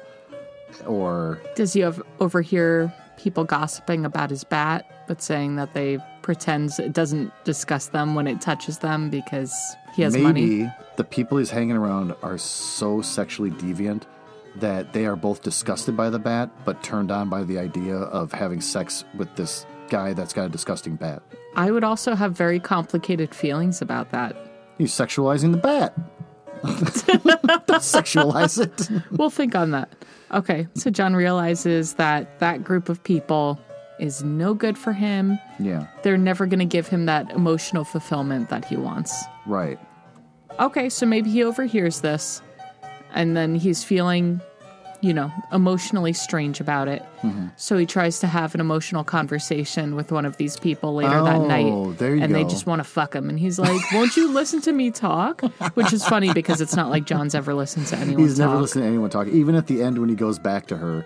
[0.85, 6.79] or Does he have overhear people gossiping about his bat, but saying that they pretends
[6.79, 9.53] it doesn't disgust them when it touches them because
[9.95, 10.71] he has maybe money?
[10.97, 14.03] the people he's hanging around are so sexually deviant
[14.57, 18.31] that they are both disgusted by the bat, but turned on by the idea of
[18.31, 21.21] having sex with this guy that's got a disgusting bat.
[21.55, 24.35] I would also have very complicated feelings about that.
[24.77, 25.93] He's sexualizing the bat.
[26.63, 28.89] Don't sexualize it.
[29.11, 29.89] We'll think on that.
[30.31, 33.59] Okay, so John realizes that that group of people
[33.99, 35.39] is no good for him.
[35.59, 39.23] Yeah, They're never going to give him that emotional fulfillment that he wants.
[39.45, 39.79] right.
[40.59, 42.41] Okay, so maybe he overhears this
[43.13, 44.41] and then he's feeling,
[45.01, 47.01] you know, emotionally strange about it.
[47.21, 47.47] Mm-hmm.
[47.55, 51.35] So he tries to have an emotional conversation with one of these people later that
[51.35, 51.97] Oh, night.
[51.99, 53.29] there you and they just want to fuck him.
[53.29, 55.41] And he's like, Won't you listen to me talk?
[55.75, 58.83] Which is funny because it's not like John's ever listened to anyone He's never listened
[58.83, 59.27] to anyone talk.
[59.27, 61.05] Even at the end when he goes back to her,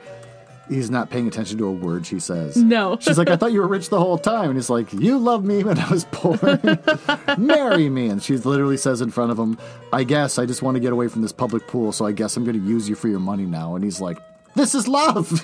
[0.69, 2.56] he's not paying attention to a word she says.
[2.58, 2.97] No.
[3.02, 4.49] She's like, I thought you were rich the whole time.
[4.49, 6.38] And he's like, You loved me when I was poor.
[7.38, 8.08] Marry me.
[8.10, 9.58] And she literally says in front of him,
[9.91, 12.38] I guess I just want to get away from this public pool, so I guess
[12.38, 13.76] I'm going to use you for your money now.
[13.76, 14.17] And he's like,
[14.56, 15.30] This is love.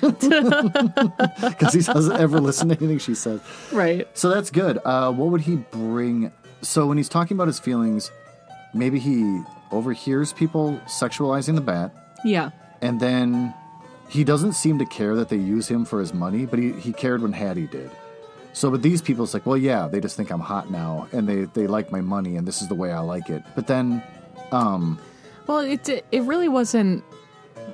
[1.40, 3.40] Because he doesn't ever listen to anything she says.
[3.72, 4.06] right.
[4.14, 4.78] So that's good.
[4.84, 6.32] Uh, what would he bring?
[6.62, 8.10] So when he's talking about his feelings,
[8.74, 11.92] maybe he overhears people sexualizing the bat,
[12.24, 12.50] Yeah.
[12.82, 13.54] and then
[14.10, 16.92] he doesn't seem to care that they use him for his money, but he, he
[16.92, 17.90] cared when Hattie did.
[18.52, 21.28] So with these people, it's like, well, yeah, they just think I'm hot now, and
[21.28, 23.42] they, they like my money, and this is the way I like it.
[23.54, 24.02] But then,
[24.50, 24.98] um,
[25.46, 27.04] Well, it it really wasn't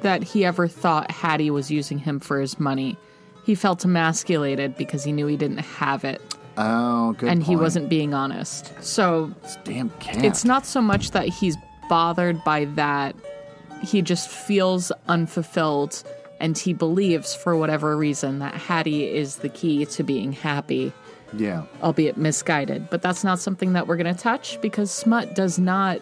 [0.03, 2.99] that he ever thought Hattie was using him for his money.
[3.45, 6.21] He felt emasculated because he knew he didn't have it
[6.59, 8.73] oh, good and he wasn't being honest.
[8.83, 10.25] So This damn cat.
[10.25, 11.57] it's not so much that he's
[11.89, 13.15] bothered by that.
[13.83, 16.03] He just feels unfulfilled
[16.41, 20.93] and he believes for whatever reason that Hattie is the key to being happy,
[21.33, 21.65] yeah.
[21.83, 22.91] albeit misguided.
[22.91, 26.01] But that's not something that we're going to touch because Smut does not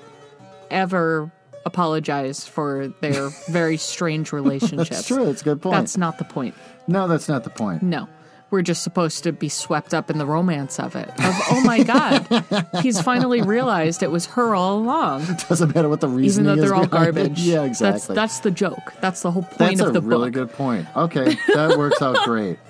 [0.70, 1.30] ever
[1.66, 4.88] apologize for their very strange relationship.
[4.88, 5.24] That's true.
[5.24, 5.76] That's a good point.
[5.76, 6.54] That's not the point.
[6.86, 7.82] no, that's not the point.
[7.82, 8.08] No.
[8.54, 11.08] We're just supposed to be swept up in the romance of it.
[11.08, 12.24] Of, oh my God,
[12.82, 15.22] he's finally realized it was her all along.
[15.22, 16.70] It doesn't matter what the reason, Even though is.
[16.70, 17.14] they're all behind it.
[17.16, 17.40] garbage.
[17.40, 18.14] Yeah, That's, exactly.
[18.14, 18.92] that's the joke.
[19.00, 20.48] That's the whole point That's of the really book.
[20.48, 20.96] That's a really good point.
[20.96, 22.60] Okay, that works out great.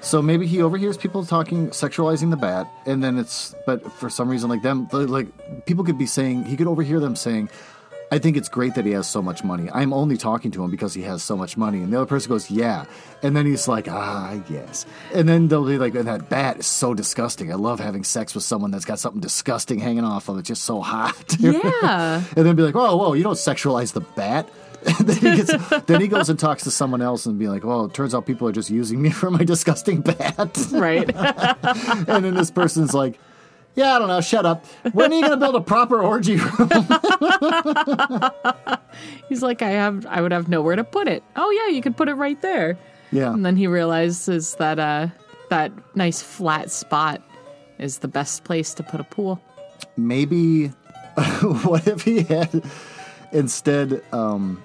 [0.00, 3.52] So maybe he overhears people talking, sexualizing the bat, and then it's.
[3.66, 5.26] But for some reason, like them, like
[5.66, 7.50] people could be saying, he could overhear them saying,
[8.14, 9.68] "I think it's great that he has so much money.
[9.72, 12.28] I'm only talking to him because he has so much money." And the other person
[12.28, 12.84] goes, "Yeah,"
[13.22, 16.66] and then he's like, "Ah, yes." And then they'll be like, "And that bat is
[16.66, 17.50] so disgusting.
[17.50, 20.62] I love having sex with someone that's got something disgusting hanging off of it, just
[20.64, 22.22] so hot." Yeah.
[22.36, 24.48] and then be like, "Whoa, whoa, you don't sexualize the bat."
[25.00, 25.52] Then he gets,
[25.86, 28.26] then he goes and talks to someone else and be like, "Well, it turns out
[28.26, 31.08] people are just using me for my disgusting bat." right.
[32.08, 33.18] and then this person's like,
[33.74, 34.20] "Yeah, I don't know.
[34.20, 34.64] Shut up.
[34.92, 36.68] When are you going to build a proper orgy room?"
[39.28, 41.22] He's like, I have, I would have nowhere to put it.
[41.36, 42.78] Oh yeah, you could put it right there.
[43.10, 45.08] yeah, And then he realizes that uh,
[45.50, 47.22] that nice flat spot
[47.78, 49.40] is the best place to put a pool.
[49.96, 50.68] maybe.
[51.64, 52.62] what if he had
[53.32, 54.62] instead, um,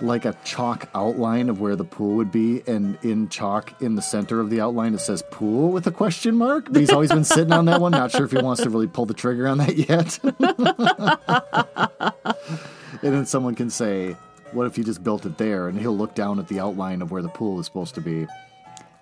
[0.00, 4.02] like a chalk outline of where the pool would be, and in chalk in the
[4.02, 6.66] center of the outline it says "pool" with a question mark.
[6.70, 7.92] But he's always been sitting on that one.
[7.92, 10.18] Not sure if he wants to really pull the trigger on that yet.
[13.02, 14.16] and then someone can say,
[14.52, 17.10] "What if he just built it there?" And he'll look down at the outline of
[17.10, 18.26] where the pool is supposed to be,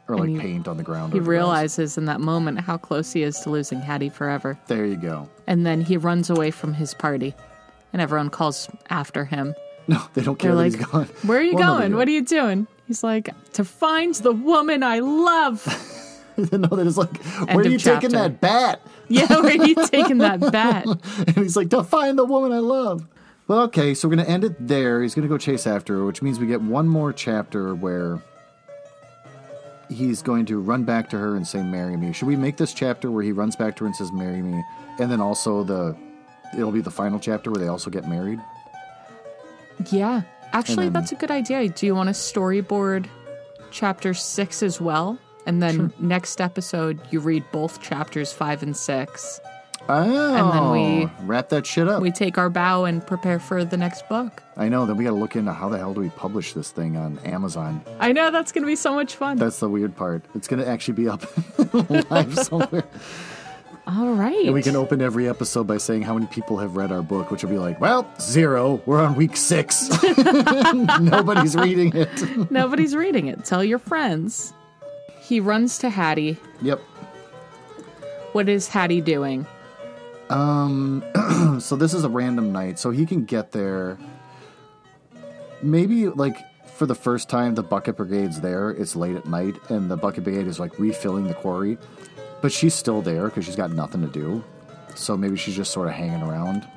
[0.08, 1.12] or like he- paint on the ground.
[1.12, 4.58] He realizes in that moment how close he is to losing Hattie forever.
[4.66, 5.28] There you go.
[5.46, 7.34] And then he runs away from his party,
[7.92, 9.54] and everyone calls after him.
[9.88, 11.06] No, they don't care They're like, he's gone.
[11.24, 11.90] Where are you Well, going?
[11.90, 11.96] do.
[11.98, 12.66] What are you doing?
[12.86, 15.62] He's like, To find the woman I love.
[16.52, 18.80] no, they're just like, End where are of you taking that bat?
[19.08, 20.86] yeah, where are you taking that bat?
[20.86, 23.06] And he's like, to find the woman I love.
[23.46, 25.02] Well, okay, so we're going to end it there.
[25.02, 28.22] He's going to go chase after her, which means we get one more chapter where
[29.90, 32.12] he's going to run back to her and say, Marry me.
[32.14, 34.62] Should we make this chapter where he runs back to her and says, Marry me?
[34.98, 35.94] And then also the.
[36.56, 38.40] It'll be the final chapter where they also get married.
[39.90, 41.68] Yeah, Actually, then- that's a good idea.
[41.68, 43.06] Do you want to storyboard
[43.70, 45.18] chapter six as well?
[45.46, 49.40] And then next episode, you read both chapters five and six.
[49.86, 52.00] Oh, and then we- oh, wrap that shit up.
[52.00, 54.42] We take our bow and prepare for the next book.
[54.56, 54.86] I know.
[54.86, 57.18] Then we got to look into how the hell do we publish this thing on
[57.26, 57.82] Amazon.
[58.00, 59.36] I know that's going to be so much fun.
[59.36, 60.24] That's the weird part.
[60.34, 61.26] It's going to actually be up
[62.10, 62.84] live somewhere.
[63.86, 64.46] All right.
[64.46, 67.30] And we can open every episode by saying how many people have read our book,
[67.30, 68.82] which will be like, well, zero.
[68.86, 69.90] We're on week six.
[71.00, 72.50] Nobody's reading it.
[72.50, 73.44] Nobody's reading it.
[73.44, 74.54] Tell your friends.
[75.20, 76.38] He runs to Hattie.
[76.62, 76.80] Yep.
[78.32, 79.46] What is Hattie doing?
[80.30, 81.04] Um,
[81.60, 83.98] so this is a random night, so he can get there.
[85.62, 86.38] Maybe like
[86.74, 88.70] for the first time, the bucket brigade's there.
[88.70, 91.78] It's late at night, and the bucket brigade is like refilling the quarry,
[92.44, 94.44] but she's still there because she's got nothing to do.
[94.94, 96.68] So maybe she's just sort of hanging around.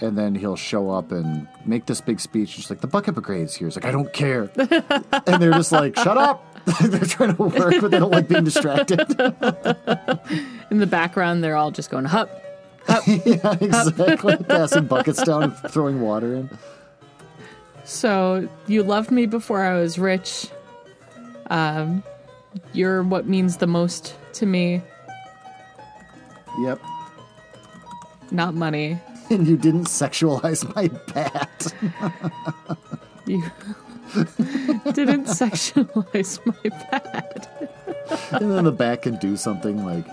[0.00, 2.56] And then he'll show up and make this big speech.
[2.56, 3.68] Just like the bucket brigade's here.
[3.68, 6.42] He's like, I don't care, and they're just like, shut up.
[6.80, 8.98] they're trying to work, but they don't like being distracted.
[10.70, 12.30] In the background, they're all just going, hup.
[13.06, 14.38] yeah, exactly.
[14.38, 16.50] Passing buckets down and throwing water in.
[17.84, 20.48] So, you loved me before I was rich.
[21.48, 22.02] Um,
[22.72, 24.82] you're what means the most to me,
[26.60, 26.80] Yep.
[28.30, 28.98] not money.
[29.30, 31.72] And you didn't sexualize my bat.
[33.26, 33.42] You
[34.92, 37.48] didn't sexualize my bat.
[38.32, 40.06] and then the bat can do something like.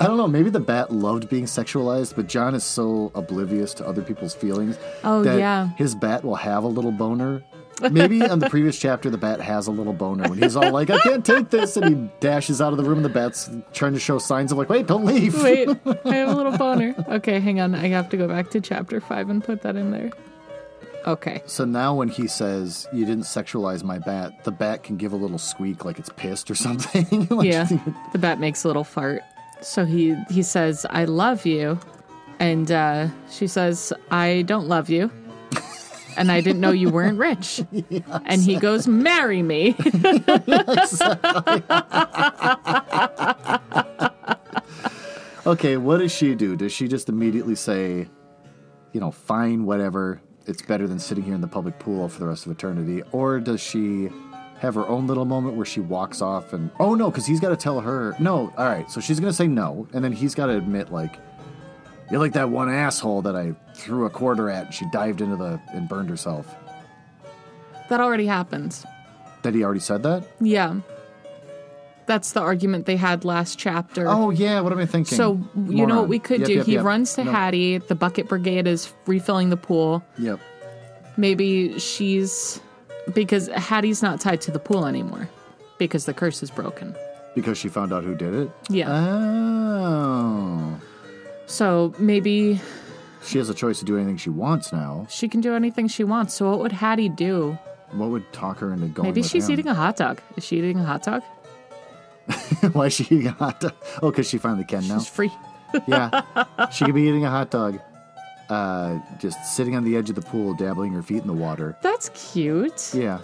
[0.00, 3.86] I don't know, maybe the bat loved being sexualized, but John is so oblivious to
[3.86, 5.68] other people's feelings Oh, that yeah.
[5.76, 7.42] his bat will have a little boner.
[7.90, 10.90] Maybe on the previous chapter, the bat has a little boner when he's all like,
[10.90, 11.76] I can't take this.
[11.76, 14.58] And he dashes out of the room, and the bat's trying to show signs of,
[14.58, 15.40] like, wait, don't leave.
[15.42, 15.68] Wait,
[16.04, 16.94] I have a little boner.
[17.08, 17.74] Okay, hang on.
[17.74, 20.10] I have to go back to chapter five and put that in there.
[21.06, 21.42] Okay.
[21.46, 25.16] So now when he says, You didn't sexualize my bat, the bat can give a
[25.16, 27.26] little squeak like it's pissed or something.
[27.30, 27.68] Like, Yeah.
[28.12, 29.22] The bat makes a little fart.
[29.60, 31.78] So he he says, "I love you,"
[32.38, 35.10] and uh, she says, "I don't love you."
[36.16, 37.62] And I didn't know you weren't rich.
[38.26, 39.74] And he goes, Marry me.
[45.46, 46.56] Okay, what does she do?
[46.56, 48.08] Does she just immediately say,
[48.92, 52.26] you know, fine, whatever, it's better than sitting here in the public pool for the
[52.26, 53.02] rest of eternity?
[53.12, 54.08] Or does she
[54.58, 57.50] have her own little moment where she walks off and, oh no, because he's got
[57.50, 60.34] to tell her, no, all right, so she's going to say no, and then he's
[60.34, 61.18] got to admit, like,
[62.10, 65.36] you're like that one asshole that I threw a quarter at and she dived into
[65.36, 66.54] the and burned herself.
[67.88, 68.84] that already happens.
[69.42, 70.24] That he already said that?
[70.40, 70.76] Yeah.
[72.06, 74.06] That's the argument they had last chapter.
[74.08, 75.16] Oh, yeah, what am I thinking?
[75.16, 76.54] so, you know what we could Yep, do?
[76.54, 76.84] yep, he yep.
[76.84, 77.78] runs to No, Hattie.
[77.78, 80.02] The bucket brigade is refilling the pool.
[80.18, 80.38] Yep.
[81.16, 82.60] Maybe she's.
[83.14, 85.28] Because Hattie's not tied to the pool anymore.
[85.78, 86.94] Because the curse is broken.
[87.34, 88.50] Because she found out who did it?
[88.68, 88.90] Yeah.
[88.90, 90.63] Oh.
[91.46, 92.60] So maybe
[93.24, 95.06] She has a choice to do anything she wants now.
[95.08, 96.34] she can do anything she wants.
[96.34, 97.58] So what would Hattie do?
[97.92, 99.08] What would talk her into going?
[99.08, 99.52] Maybe with she's him?
[99.52, 100.20] eating a hot dog.
[100.36, 101.22] Is she eating a hot dog?
[102.72, 103.74] Why is she eating a hot dog?
[104.02, 104.98] Oh, because she finally can now.
[104.98, 105.30] She's free.
[105.86, 106.22] yeah,
[106.72, 107.80] she could be eating a hot dog,
[108.48, 111.76] uh, just sitting on the edge of the pool, dabbling her feet in the water.
[111.82, 112.94] That's cute.
[112.94, 113.18] Yeah,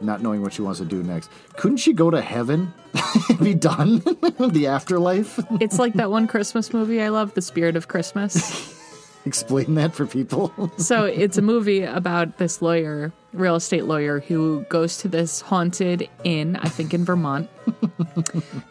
[0.00, 1.30] not knowing what she wants to do next.
[1.56, 2.72] Couldn't she go to heaven
[3.42, 3.98] be done?
[4.38, 5.40] the afterlife.
[5.60, 8.74] It's like that one Christmas movie I love, The Spirit of Christmas.
[9.26, 10.70] Explain that for people.
[10.78, 16.08] so it's a movie about this lawyer, real estate lawyer, who goes to this haunted
[16.22, 17.50] inn, I think in Vermont.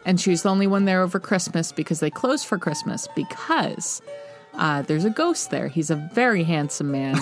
[0.06, 4.02] and she's the only one there over Christmas because they close for Christmas because
[4.54, 5.68] uh, there's a ghost there.
[5.68, 7.20] He's a very handsome man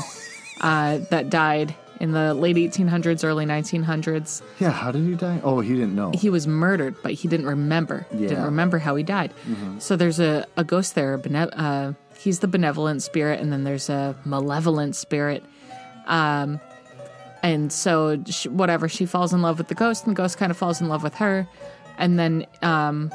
[0.62, 4.42] uh, that died in the late 1800s, early 1900s.
[4.60, 5.40] yeah, how did he die?
[5.44, 6.12] Oh, he didn't know.
[6.14, 8.06] he was murdered, but he didn't remember.
[8.12, 8.30] Yeah.
[8.30, 9.34] Didn't remember how he died.
[9.80, 11.14] So there's a, a ghost there.
[11.14, 15.44] A bene- uh, he's the benevolent spirit, and then there's a malevolent spirit.
[16.08, 16.60] Um,
[17.42, 20.50] and so she, whatever, she falls in love with the ghost, and the ghost kind
[20.52, 21.48] of falls in love with her.
[21.98, 23.12] And then um,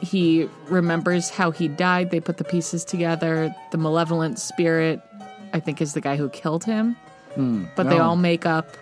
[0.00, 2.10] he remembers how he died.
[2.10, 3.54] They put the pieces together.
[3.72, 5.02] The malevolent spirit,
[5.52, 6.96] I think, is the guy who killed him.
[7.76, 8.76] But they all make up.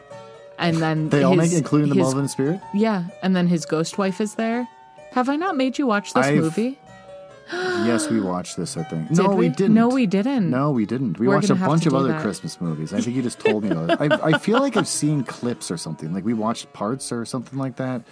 [0.59, 2.61] And then they all his- make, including the his malevolent spirit.
[2.72, 4.66] yeah, and then his ghost wife is there.
[5.12, 6.78] Have I not made you watch this I've- movie?
[7.52, 8.76] yes, we watched this.
[8.76, 9.09] I think.
[9.09, 9.48] Did no, we?
[9.50, 9.74] didn't.
[9.74, 10.50] No, we didn't.
[10.50, 11.18] No, we didn't.
[11.20, 12.22] We We're watched a bunch of other that.
[12.22, 12.92] Christmas movies.
[12.92, 14.12] I think you just told me about it.
[14.12, 16.12] I, I feel like I've seen clips or something.
[16.12, 18.02] Like we watched parts or something like that.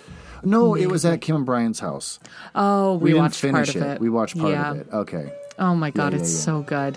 [0.44, 2.20] No, it was at Kim and Brian's house.
[2.54, 4.00] Oh, we, We, watched finish part of it.
[4.00, 4.70] We watched part yeah.
[4.70, 4.86] of it.
[4.92, 5.32] Okay.
[5.58, 6.40] Oh my god, yeah, it's yeah.
[6.40, 6.96] so good.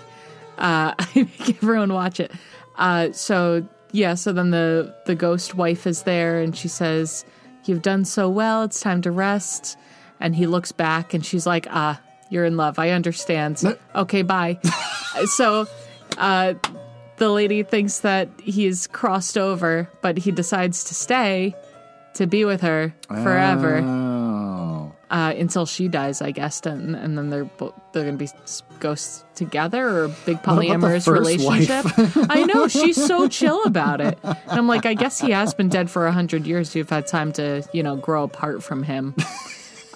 [0.58, 2.30] Uh, I make everyone watch it.
[2.78, 7.24] Uh, so yeah, so then the the ghost wife is there and she says,
[7.64, 8.62] "You've done so well.
[8.62, 9.76] It's time to rest."
[10.20, 12.00] And he looks back and she's like, "Ah,
[12.30, 12.78] you're in love.
[12.78, 13.62] I understand.
[13.94, 14.58] okay, bye."
[15.36, 15.66] so
[16.18, 16.54] uh
[17.16, 21.54] the lady thinks that he's crossed over, but he decides to stay
[22.14, 24.17] to be with her forever Oh.
[25.10, 27.48] Uh, until she dies, I guess, and, and then they're
[27.92, 28.28] they're gonna be
[28.80, 31.84] ghosts together or a big polyamorous relationship.
[32.30, 35.68] I know she's so chill about it, and I'm like, I guess he has been
[35.68, 36.74] dead for a hundred years.
[36.74, 39.14] You've had time to you know grow apart from him.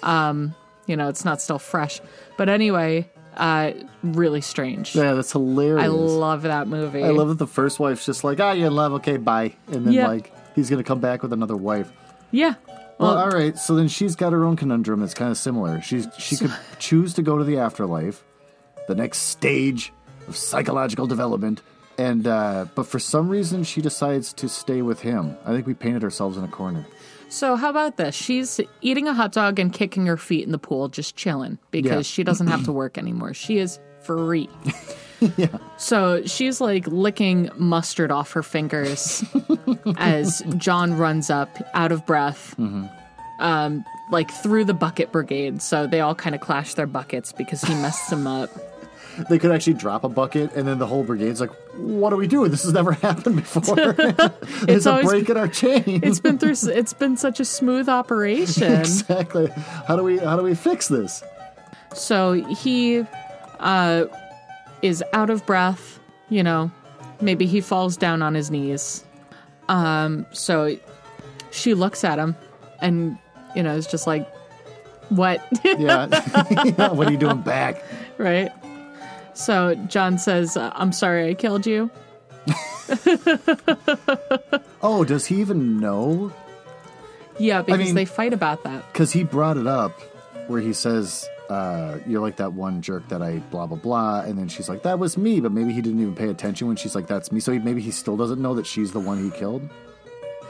[0.01, 0.53] Um,
[0.85, 2.01] you know, it's not still fresh,
[2.35, 3.71] but anyway, uh,
[4.03, 4.93] really strange.
[4.95, 5.81] Yeah, that's hilarious.
[5.85, 7.03] I love that movie.
[7.03, 9.53] I love that the first wife's just like, ah, you're in love, okay, bye.
[9.67, 10.07] And then, Yeah.
[10.09, 11.89] like, he's going to come back with another wife.
[12.31, 12.55] Yeah.
[12.99, 13.57] Well, all right.
[13.57, 15.81] So then she's got her own conundrum It's kind of similar.
[15.81, 18.23] She's She could choose to go to the afterlife,
[18.87, 19.91] the next stage
[20.27, 21.61] of psychological development.
[21.97, 25.37] And, uh, but for some reason, she decides to stay with him.
[25.45, 26.85] I think we painted ourselves in a corner.
[27.29, 28.15] So how about this?
[28.15, 32.07] She's eating a hot dog and kicking her feet in the pool, just chilling because
[32.07, 32.13] Yeah.
[32.13, 33.33] she doesn't have to work anymore.
[33.33, 34.49] She is free.
[35.37, 35.57] yeah.
[35.77, 39.23] So she's like licking mustard off her fingers
[39.97, 42.55] as John runs up, out of breath,
[43.39, 45.61] um, like through the bucket brigade.
[45.61, 48.49] So they all kind of clash their buckets because he messed them up.
[49.29, 52.25] They could actually drop a bucket, and then the whole brigade's like, what are we
[52.25, 52.49] doing?
[52.49, 53.75] This has never happened before.
[54.67, 55.83] it's, a always- break in our chain.
[56.01, 56.55] It's been through.
[56.71, 58.73] It's been such a smooth operation.
[58.73, 59.49] exactly.
[59.87, 61.23] How do we how do we fix this?
[61.93, 63.03] So he
[63.59, 64.05] uh,
[64.83, 66.69] is out of breath, you know,
[67.21, 69.03] maybe he falls down on his knees.
[69.69, 70.77] Um, so
[71.51, 72.35] she looks at him
[72.81, 73.17] and,
[73.55, 74.29] you know, is just like,
[75.09, 75.41] what?
[75.63, 76.07] Yeah.
[76.93, 77.83] What are you doing back?
[78.17, 78.51] right?
[79.33, 81.89] So John says, uh, I'm sorry I killed you.
[84.85, 86.33] Oh, does he even know?
[87.39, 88.83] Yeah, because mean- they fight about that.
[88.91, 89.97] Because he brought it up
[90.47, 94.21] where he says, uh, You're like that one jerk that I blah, blah, blah.
[94.21, 95.39] And then she's like, That was me.
[95.39, 97.39] But maybe he didn't even pay attention when she's like, That's me.
[97.39, 99.67] So he, maybe he still doesn't know that she's the one he killed.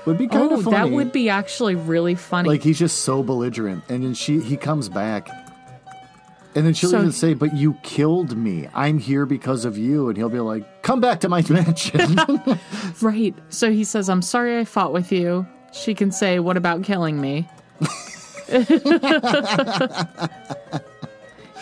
[0.05, 0.75] Would be kind Oh, of funny.
[0.77, 2.49] that would be actually really funny.
[2.49, 3.83] Like he's just so belligerent.
[3.89, 5.29] And then she he comes back.
[6.55, 8.67] And then she'll So- even say, But you killed me.
[8.75, 10.09] I'm here because of you.
[10.09, 12.17] And he'll be like, Come back to my mansion.
[13.01, 13.33] right.
[13.49, 15.47] So he says, I'm sorry I fought with you.
[15.71, 17.47] She can say, What about killing me?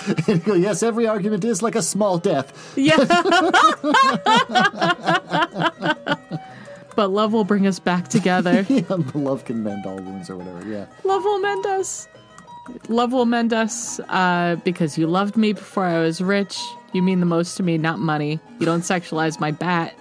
[0.08, 2.74] and he'll go, yes, every argument is like a small death.
[2.76, 2.98] Yeah.
[6.96, 8.66] but love will bring us back together.
[8.82, 8.84] Yeah,
[9.14, 10.68] love can mend all wounds or whatever.
[10.68, 10.86] Yeah.
[11.04, 12.08] love will mend us.
[12.88, 16.60] Love will mend us uh, because you loved me before I was rich.
[16.94, 18.40] You mean the most to me, not money.
[18.60, 19.94] You don't sexualize my bat.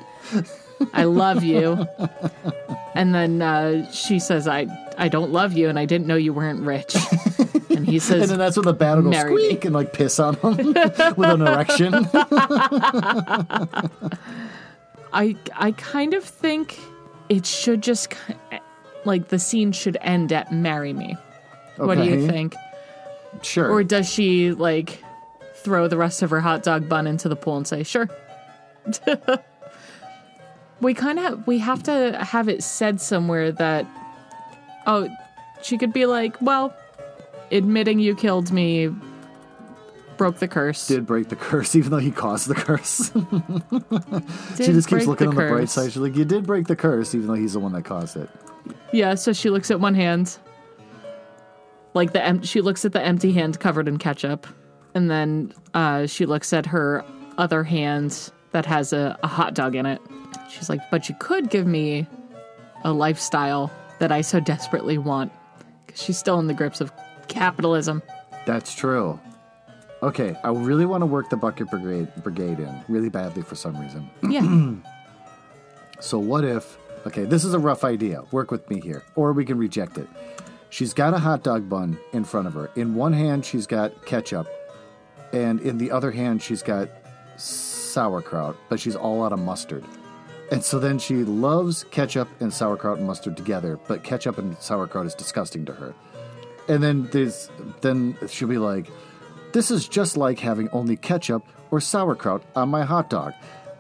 [0.92, 1.86] I love you.
[2.94, 4.66] And then uh, she says, I,
[4.98, 6.96] I don't love you, and I didn't know you weren't rich.
[7.70, 9.44] And he says, And then that's when the bat will go Marry me.
[9.46, 11.94] squeak and like piss on him with an erection.
[15.12, 16.78] I I kind of think
[17.28, 18.14] it should just
[19.04, 21.16] like the scene should end at marry me.
[21.76, 22.54] What do you think?
[23.42, 23.70] Sure.
[23.70, 25.02] Or does she like
[25.56, 28.08] throw the rest of her hot dog bun into the pool and say, "Sure."
[30.80, 33.86] We kind of we have to have it said somewhere that
[34.86, 35.08] oh,
[35.62, 36.74] she could be like, "Well,
[37.50, 38.94] admitting you killed me
[40.16, 43.12] broke the curse." did break the curse, even though he caused the curse.
[44.56, 45.92] she just keeps looking the on the bright side.
[45.92, 48.28] She's like, "You did break the curse, even though he's the one that caused it."
[48.92, 50.38] Yeah, so she looks at one hand.
[51.94, 54.46] Like the em- she looks at the empty hand covered in ketchup.
[54.94, 57.04] And then uh, she looks at her
[57.38, 60.00] other hand that has a, a hot dog in it.
[60.50, 62.06] She's like, But you could give me
[62.84, 65.32] a lifestyle that I so desperately want.
[65.86, 66.92] Because she's still in the grips of
[67.28, 68.02] capitalism.
[68.46, 69.20] That's true.
[70.02, 73.78] Okay, I really want to work the bucket brigade brigade in really badly for some
[73.78, 74.10] reason.
[74.28, 74.74] Yeah.
[76.00, 76.78] So what if?
[77.06, 78.24] Okay, this is a rough idea.
[78.32, 80.08] Work with me here, or we can reject it.
[80.70, 82.70] She's got a hot dog bun in front of her.
[82.74, 84.48] In one hand, she's got ketchup,
[85.34, 86.88] and in the other hand, she's got
[87.36, 89.84] sauerkraut, but she's all out of mustard.
[90.50, 95.06] And so then she loves ketchup and sauerkraut and mustard together, but ketchup and sauerkraut
[95.06, 95.94] is disgusting to her.
[96.68, 98.90] And then there's then she'll be like,
[99.52, 103.32] "This is just like having only ketchup or sauerkraut on my hot dog."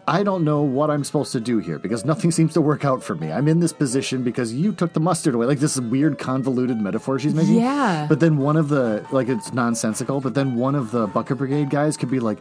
[0.08, 3.02] I don't know what I'm supposed to do here because nothing seems to work out
[3.02, 3.30] for me.
[3.30, 5.46] I'm in this position because you took the mustard away.
[5.46, 7.54] Like this weird convoluted metaphor she's making.
[7.54, 8.06] Yeah.
[8.08, 11.70] But then one of the like it's nonsensical, but then one of the Bucket Brigade
[11.70, 12.38] guys could be like,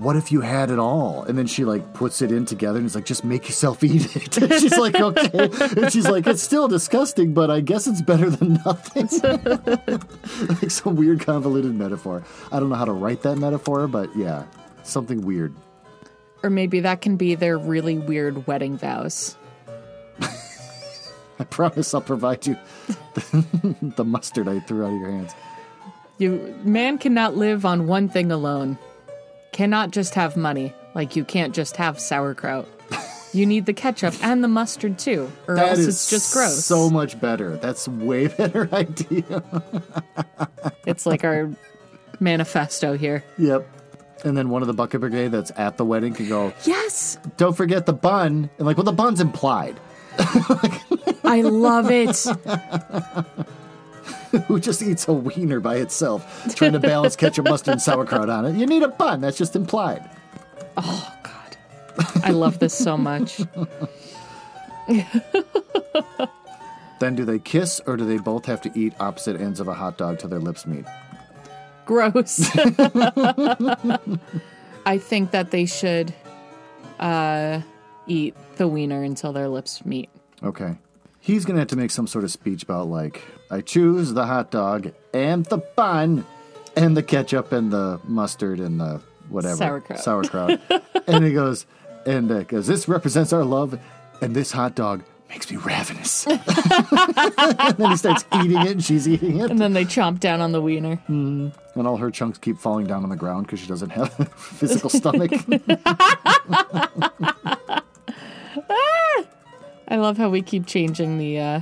[0.00, 1.24] what if you had it all?
[1.24, 4.16] And then she like puts it in together and he's like, just make yourself eat
[4.16, 4.36] it.
[4.38, 5.50] And she's like, okay.
[5.76, 9.08] And she's like, it's still disgusting, but I guess it's better than nothing.
[10.48, 12.24] like some weird convoluted metaphor.
[12.50, 14.44] I don't know how to write that metaphor, but yeah,
[14.82, 15.54] something weird.
[16.42, 19.36] Or maybe that can be their really weird wedding vows.
[21.38, 22.56] I promise I'll provide you
[23.12, 25.34] the, the mustard I threw out of your hands.
[26.16, 28.78] You man cannot live on one thing alone.
[29.52, 32.66] Cannot just have money, like you can't just have sauerkraut.
[33.32, 36.64] You need the ketchup and the mustard too, or That else it's just gross.
[36.64, 37.56] so much better.
[37.56, 39.42] That's way better idea.
[40.86, 41.48] It's like our
[42.18, 43.22] manifesto here.
[43.38, 43.68] yep.
[44.24, 47.56] And then one of the bucket brigade that's at the wedding can go, Yes, don't
[47.56, 48.50] forget the bun.
[48.58, 49.78] And like, well, the bun's implied.
[51.24, 52.26] I love it.
[54.46, 58.46] Who just eats a wiener by itself, trying to balance ketchup, mustard, and sauerkraut on
[58.46, 58.56] it?
[58.56, 59.20] You need a bun.
[59.20, 60.08] That's just implied.
[60.76, 61.56] Oh God,
[62.22, 63.40] I love this so much.
[67.00, 69.74] Then do they kiss or do they both have to eat opposite ends of a
[69.74, 70.84] hot dog till their lips meet?
[71.86, 72.50] Gross.
[74.86, 76.12] I think that they should
[77.00, 77.62] uh,
[78.06, 80.10] eat the wiener until their lips meet.
[80.42, 80.76] Okay.
[81.20, 84.26] He's going to have to make some sort of speech about, like, I choose the
[84.26, 86.24] hot dog and the bun
[86.76, 89.56] and the ketchup and the mustard and the whatever.
[89.56, 90.00] Sauerkraut.
[90.00, 90.60] Sauerkraut.
[91.06, 91.66] and he goes,
[92.06, 93.78] and uh, goes, this represents our love
[94.20, 96.26] and this hot dog makes me ravenous.
[96.26, 96.40] and
[97.76, 99.50] then he starts eating it and she's eating it.
[99.50, 101.00] And then they chomp down on the wiener.
[101.06, 104.24] And all her chunks keep falling down on the ground because she doesn't have a
[104.36, 105.30] physical stomach.
[109.90, 111.60] I love how we keep changing the uh,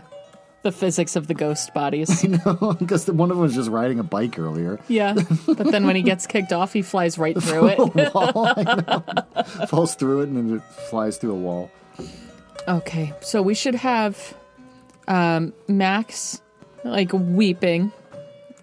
[0.62, 2.24] the physics of the ghost bodies.
[2.24, 4.78] I know, because one of them was just riding a bike earlier.
[4.88, 5.14] yeah,
[5.46, 7.78] but then when he gets kicked off, he flies right through it.
[8.14, 9.66] wall, I know.
[9.66, 11.70] Falls through it and then it flies through a wall.
[12.66, 14.34] Okay, so we should have
[15.06, 16.42] um, Max
[16.84, 17.90] like weeping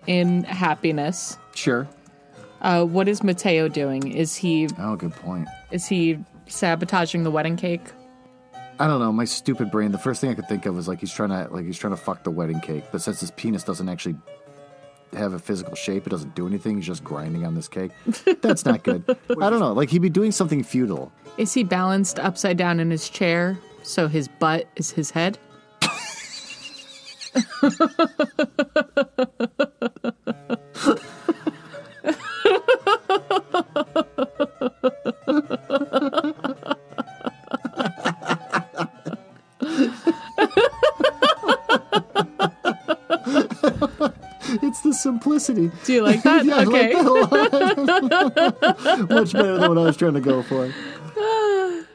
[0.05, 1.37] in happiness.
[1.55, 1.87] Sure.
[2.61, 4.11] Uh, what is Mateo doing?
[4.11, 5.47] Is he Oh, good point.
[5.71, 7.81] is he sabotaging the wedding cake?
[8.79, 9.11] I don't know.
[9.11, 9.91] My stupid brain.
[9.91, 11.93] The first thing I could think of was like he's trying to like he's trying
[11.93, 14.15] to fuck the wedding cake, but since his penis doesn't actually
[15.13, 16.77] have a physical shape, it doesn't do anything.
[16.77, 17.91] He's just grinding on this cake.
[18.41, 19.03] That's not good.
[19.29, 19.73] I don't know.
[19.73, 21.11] Like he'd be doing something futile.
[21.37, 25.37] Is he balanced upside down in his chair so his butt is his head?
[45.01, 45.71] simplicity.
[45.83, 46.45] Do you like that?
[46.45, 46.93] Yeah, okay.
[46.93, 47.07] that.
[49.09, 50.71] Much better than what I was trying to go for.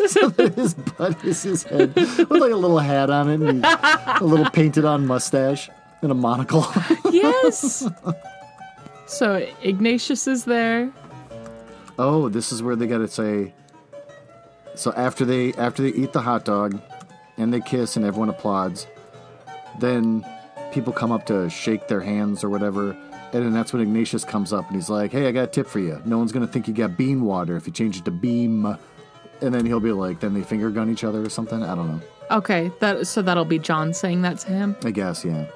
[0.08, 4.24] so his butt is his head with like a little hat on it and a
[4.24, 5.68] little painted on mustache
[6.02, 6.66] and a monocle.
[7.10, 7.86] yes.
[9.06, 10.90] So Ignatius is there.
[11.98, 13.52] oh, this is where they gotta say.
[14.74, 16.80] So after they after they eat the hot dog,
[17.40, 18.86] and they kiss and everyone applauds,
[19.78, 20.24] then
[20.72, 22.96] people come up to shake their hands or whatever.
[23.32, 25.66] And then that's when Ignatius comes up and he's like, "Hey, I got a tip
[25.66, 26.00] for you.
[26.04, 28.66] No one's gonna think you got bean water if you change it to beam."
[29.40, 31.88] And then he'll be like, "Then they finger gun each other or something." I don't
[31.88, 32.00] know.
[32.30, 34.76] Okay, that so that'll be John saying that to him.
[34.84, 35.46] I guess, yeah.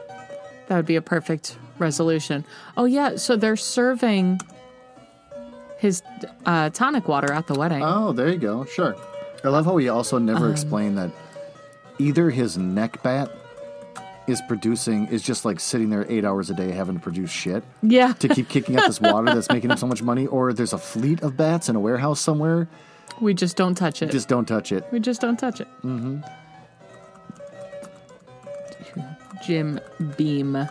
[0.68, 2.44] That would be a perfect resolution.
[2.76, 4.40] Oh yeah, so they're serving
[5.78, 6.02] his
[6.46, 7.82] uh, tonic water at the wedding.
[7.82, 8.64] Oh, there you go.
[8.64, 8.96] Sure.
[9.44, 11.10] I love how he also never explained that
[11.98, 13.30] either his neck bat
[14.26, 17.62] is producing is just like sitting there eight hours a day having to produce shit
[17.82, 20.72] yeah, to keep kicking out this water that's making him so much money, or there's
[20.72, 22.66] a fleet of bats in a warehouse somewhere.
[23.20, 24.10] we just don't touch it.
[24.10, 24.84] Just don't touch it.
[24.90, 25.68] we just don't touch it.
[25.82, 26.20] Mm-hmm.
[29.44, 29.78] Jim
[30.16, 30.66] Beam.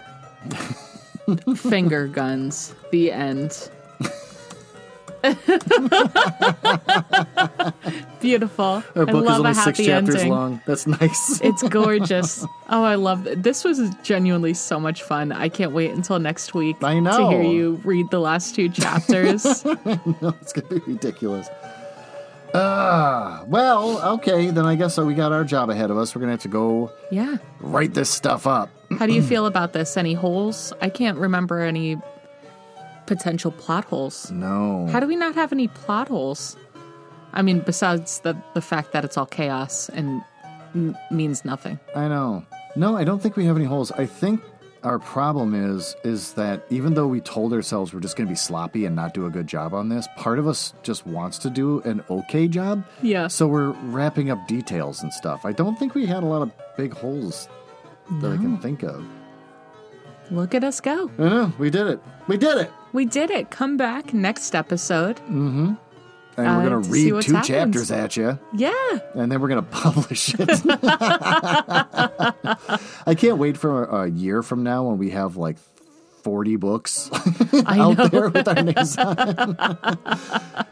[1.56, 2.74] Finger guns.
[2.92, 3.70] The end.
[8.20, 8.84] Beautiful.
[8.96, 10.30] Our book is only six chapters ending.
[10.30, 10.62] long.
[10.66, 11.40] That's nice.
[11.44, 12.46] It's gorgeous.
[12.70, 13.44] oh, I love it.
[13.44, 15.32] This was genuinely so much fun.
[15.32, 19.64] I can't wait until next week I to hear you read the last two chapters.
[19.66, 21.48] No, it's gonna be ridiculous.
[22.54, 26.14] Ah, well, okay, then I guess uh, we got our job ahead of us.
[26.14, 27.38] We're gonna have to go yeah.
[27.60, 28.70] write this stuff up.
[29.00, 29.98] How do you feel about this?
[29.98, 30.74] Any holes?
[30.82, 31.98] I can't remember any
[33.06, 34.32] potential plot holes.
[34.32, 34.88] No.
[34.92, 36.58] How do we not have any plot holes?
[37.34, 40.22] I mean, besides the the fact that it's all chaos and
[40.76, 41.80] m- means nothing.
[41.96, 42.46] I know.
[42.76, 43.92] No, I don't think we have any holes.
[43.92, 44.42] I think
[44.84, 48.36] our problem is is that even though we told ourselves we're just going to be
[48.38, 51.50] sloppy and not do a good job on this, part of us just wants to
[51.50, 52.84] do an okay job.
[53.02, 53.28] Yeah.
[53.28, 55.46] So we're wrapping up details and stuff.
[55.46, 57.48] I don't think we had a lot of big holes
[58.22, 59.04] that I can think of.
[60.32, 61.10] Look at us go.
[61.18, 62.00] I know we did it.
[62.28, 62.72] We did it.
[62.94, 63.50] We did it.
[63.50, 65.20] Come back next episode.
[65.28, 65.78] And
[66.38, 67.46] Uh, we're going to to read two happened.
[67.74, 68.40] chapters at you.
[68.56, 68.72] Yeah.
[69.16, 70.50] and then we're gonna publish it.
[73.06, 75.58] I can't wait for a, a year from now when we have like
[76.24, 77.10] forty books
[77.68, 78.08] I out know.
[78.08, 79.58] there with our names on.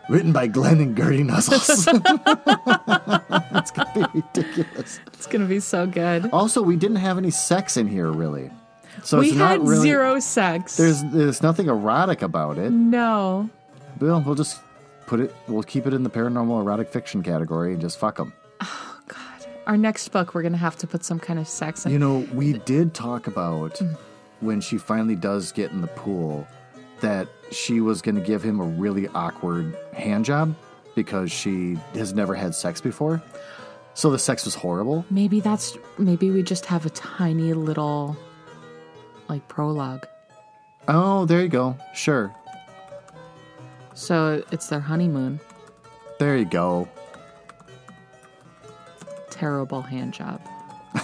[0.10, 1.88] Written by Glenn and Gertie Nuzzles.
[3.56, 5.00] it's gonna be ridiculous.
[5.14, 6.30] It's going to be so good.
[6.32, 8.50] Also, we didn't have any sex in here really,
[9.04, 9.82] so we it's not had really.
[9.82, 10.78] zero sex.
[10.78, 12.72] There's there's nothing erotic about it.
[12.72, 13.50] no.
[14.00, 14.60] We'll we'll just
[15.06, 15.36] put it.
[15.48, 18.34] We'll keep it in the paranormal erotic fiction category and just fuck them.
[18.62, 19.48] Oh God.
[19.68, 21.92] Our next book, we're going to have to put some kind of sex in.
[21.92, 23.96] You know, we did talk about Mm.
[24.40, 26.48] when she finally does get in the pool
[27.02, 30.56] that she was going to give him a really awkward hand job
[30.96, 33.22] because she has never had sex before.
[33.94, 35.06] So the sex was horrible.
[35.10, 38.16] Maybe that's maybe we just have a tiny little
[39.32, 40.06] like prologue.
[40.90, 41.78] Oh, there you go.
[41.96, 42.36] Sure.
[43.94, 45.40] So it's their honeymoon.
[46.20, 46.88] There you go.
[49.30, 50.42] Terrible hand job.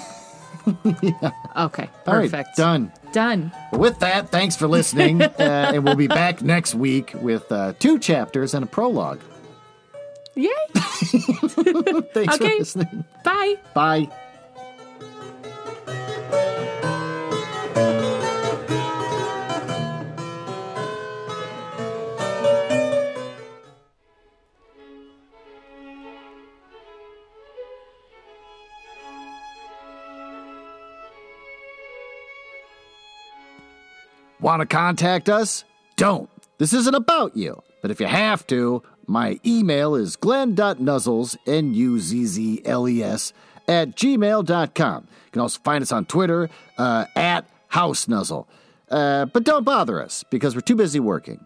[1.55, 2.57] Okay, All right, perfect.
[2.57, 2.91] done.
[3.13, 3.53] Done.
[3.71, 5.21] With that, thanks for listening.
[5.23, 9.21] uh, and we'll be back next week with uh, two chapters and a prologue.
[10.36, 10.49] Yay!
[10.73, 13.05] Thanks for listening.
[13.23, 13.55] Bye.
[13.73, 14.09] Bye.
[34.48, 35.66] Want to contact us?
[35.98, 36.30] Don't.
[36.58, 37.62] This isn't about you.
[37.82, 43.04] But if you have to, my email is glenn.nuzzles, N U Z Z L E
[43.04, 43.34] S,
[43.68, 45.08] at gmail.com.
[45.26, 48.48] You can also find us on Twitter uh, at House Nuzzle.
[48.89, 51.45] Uh, but don't bother us because we're too busy working.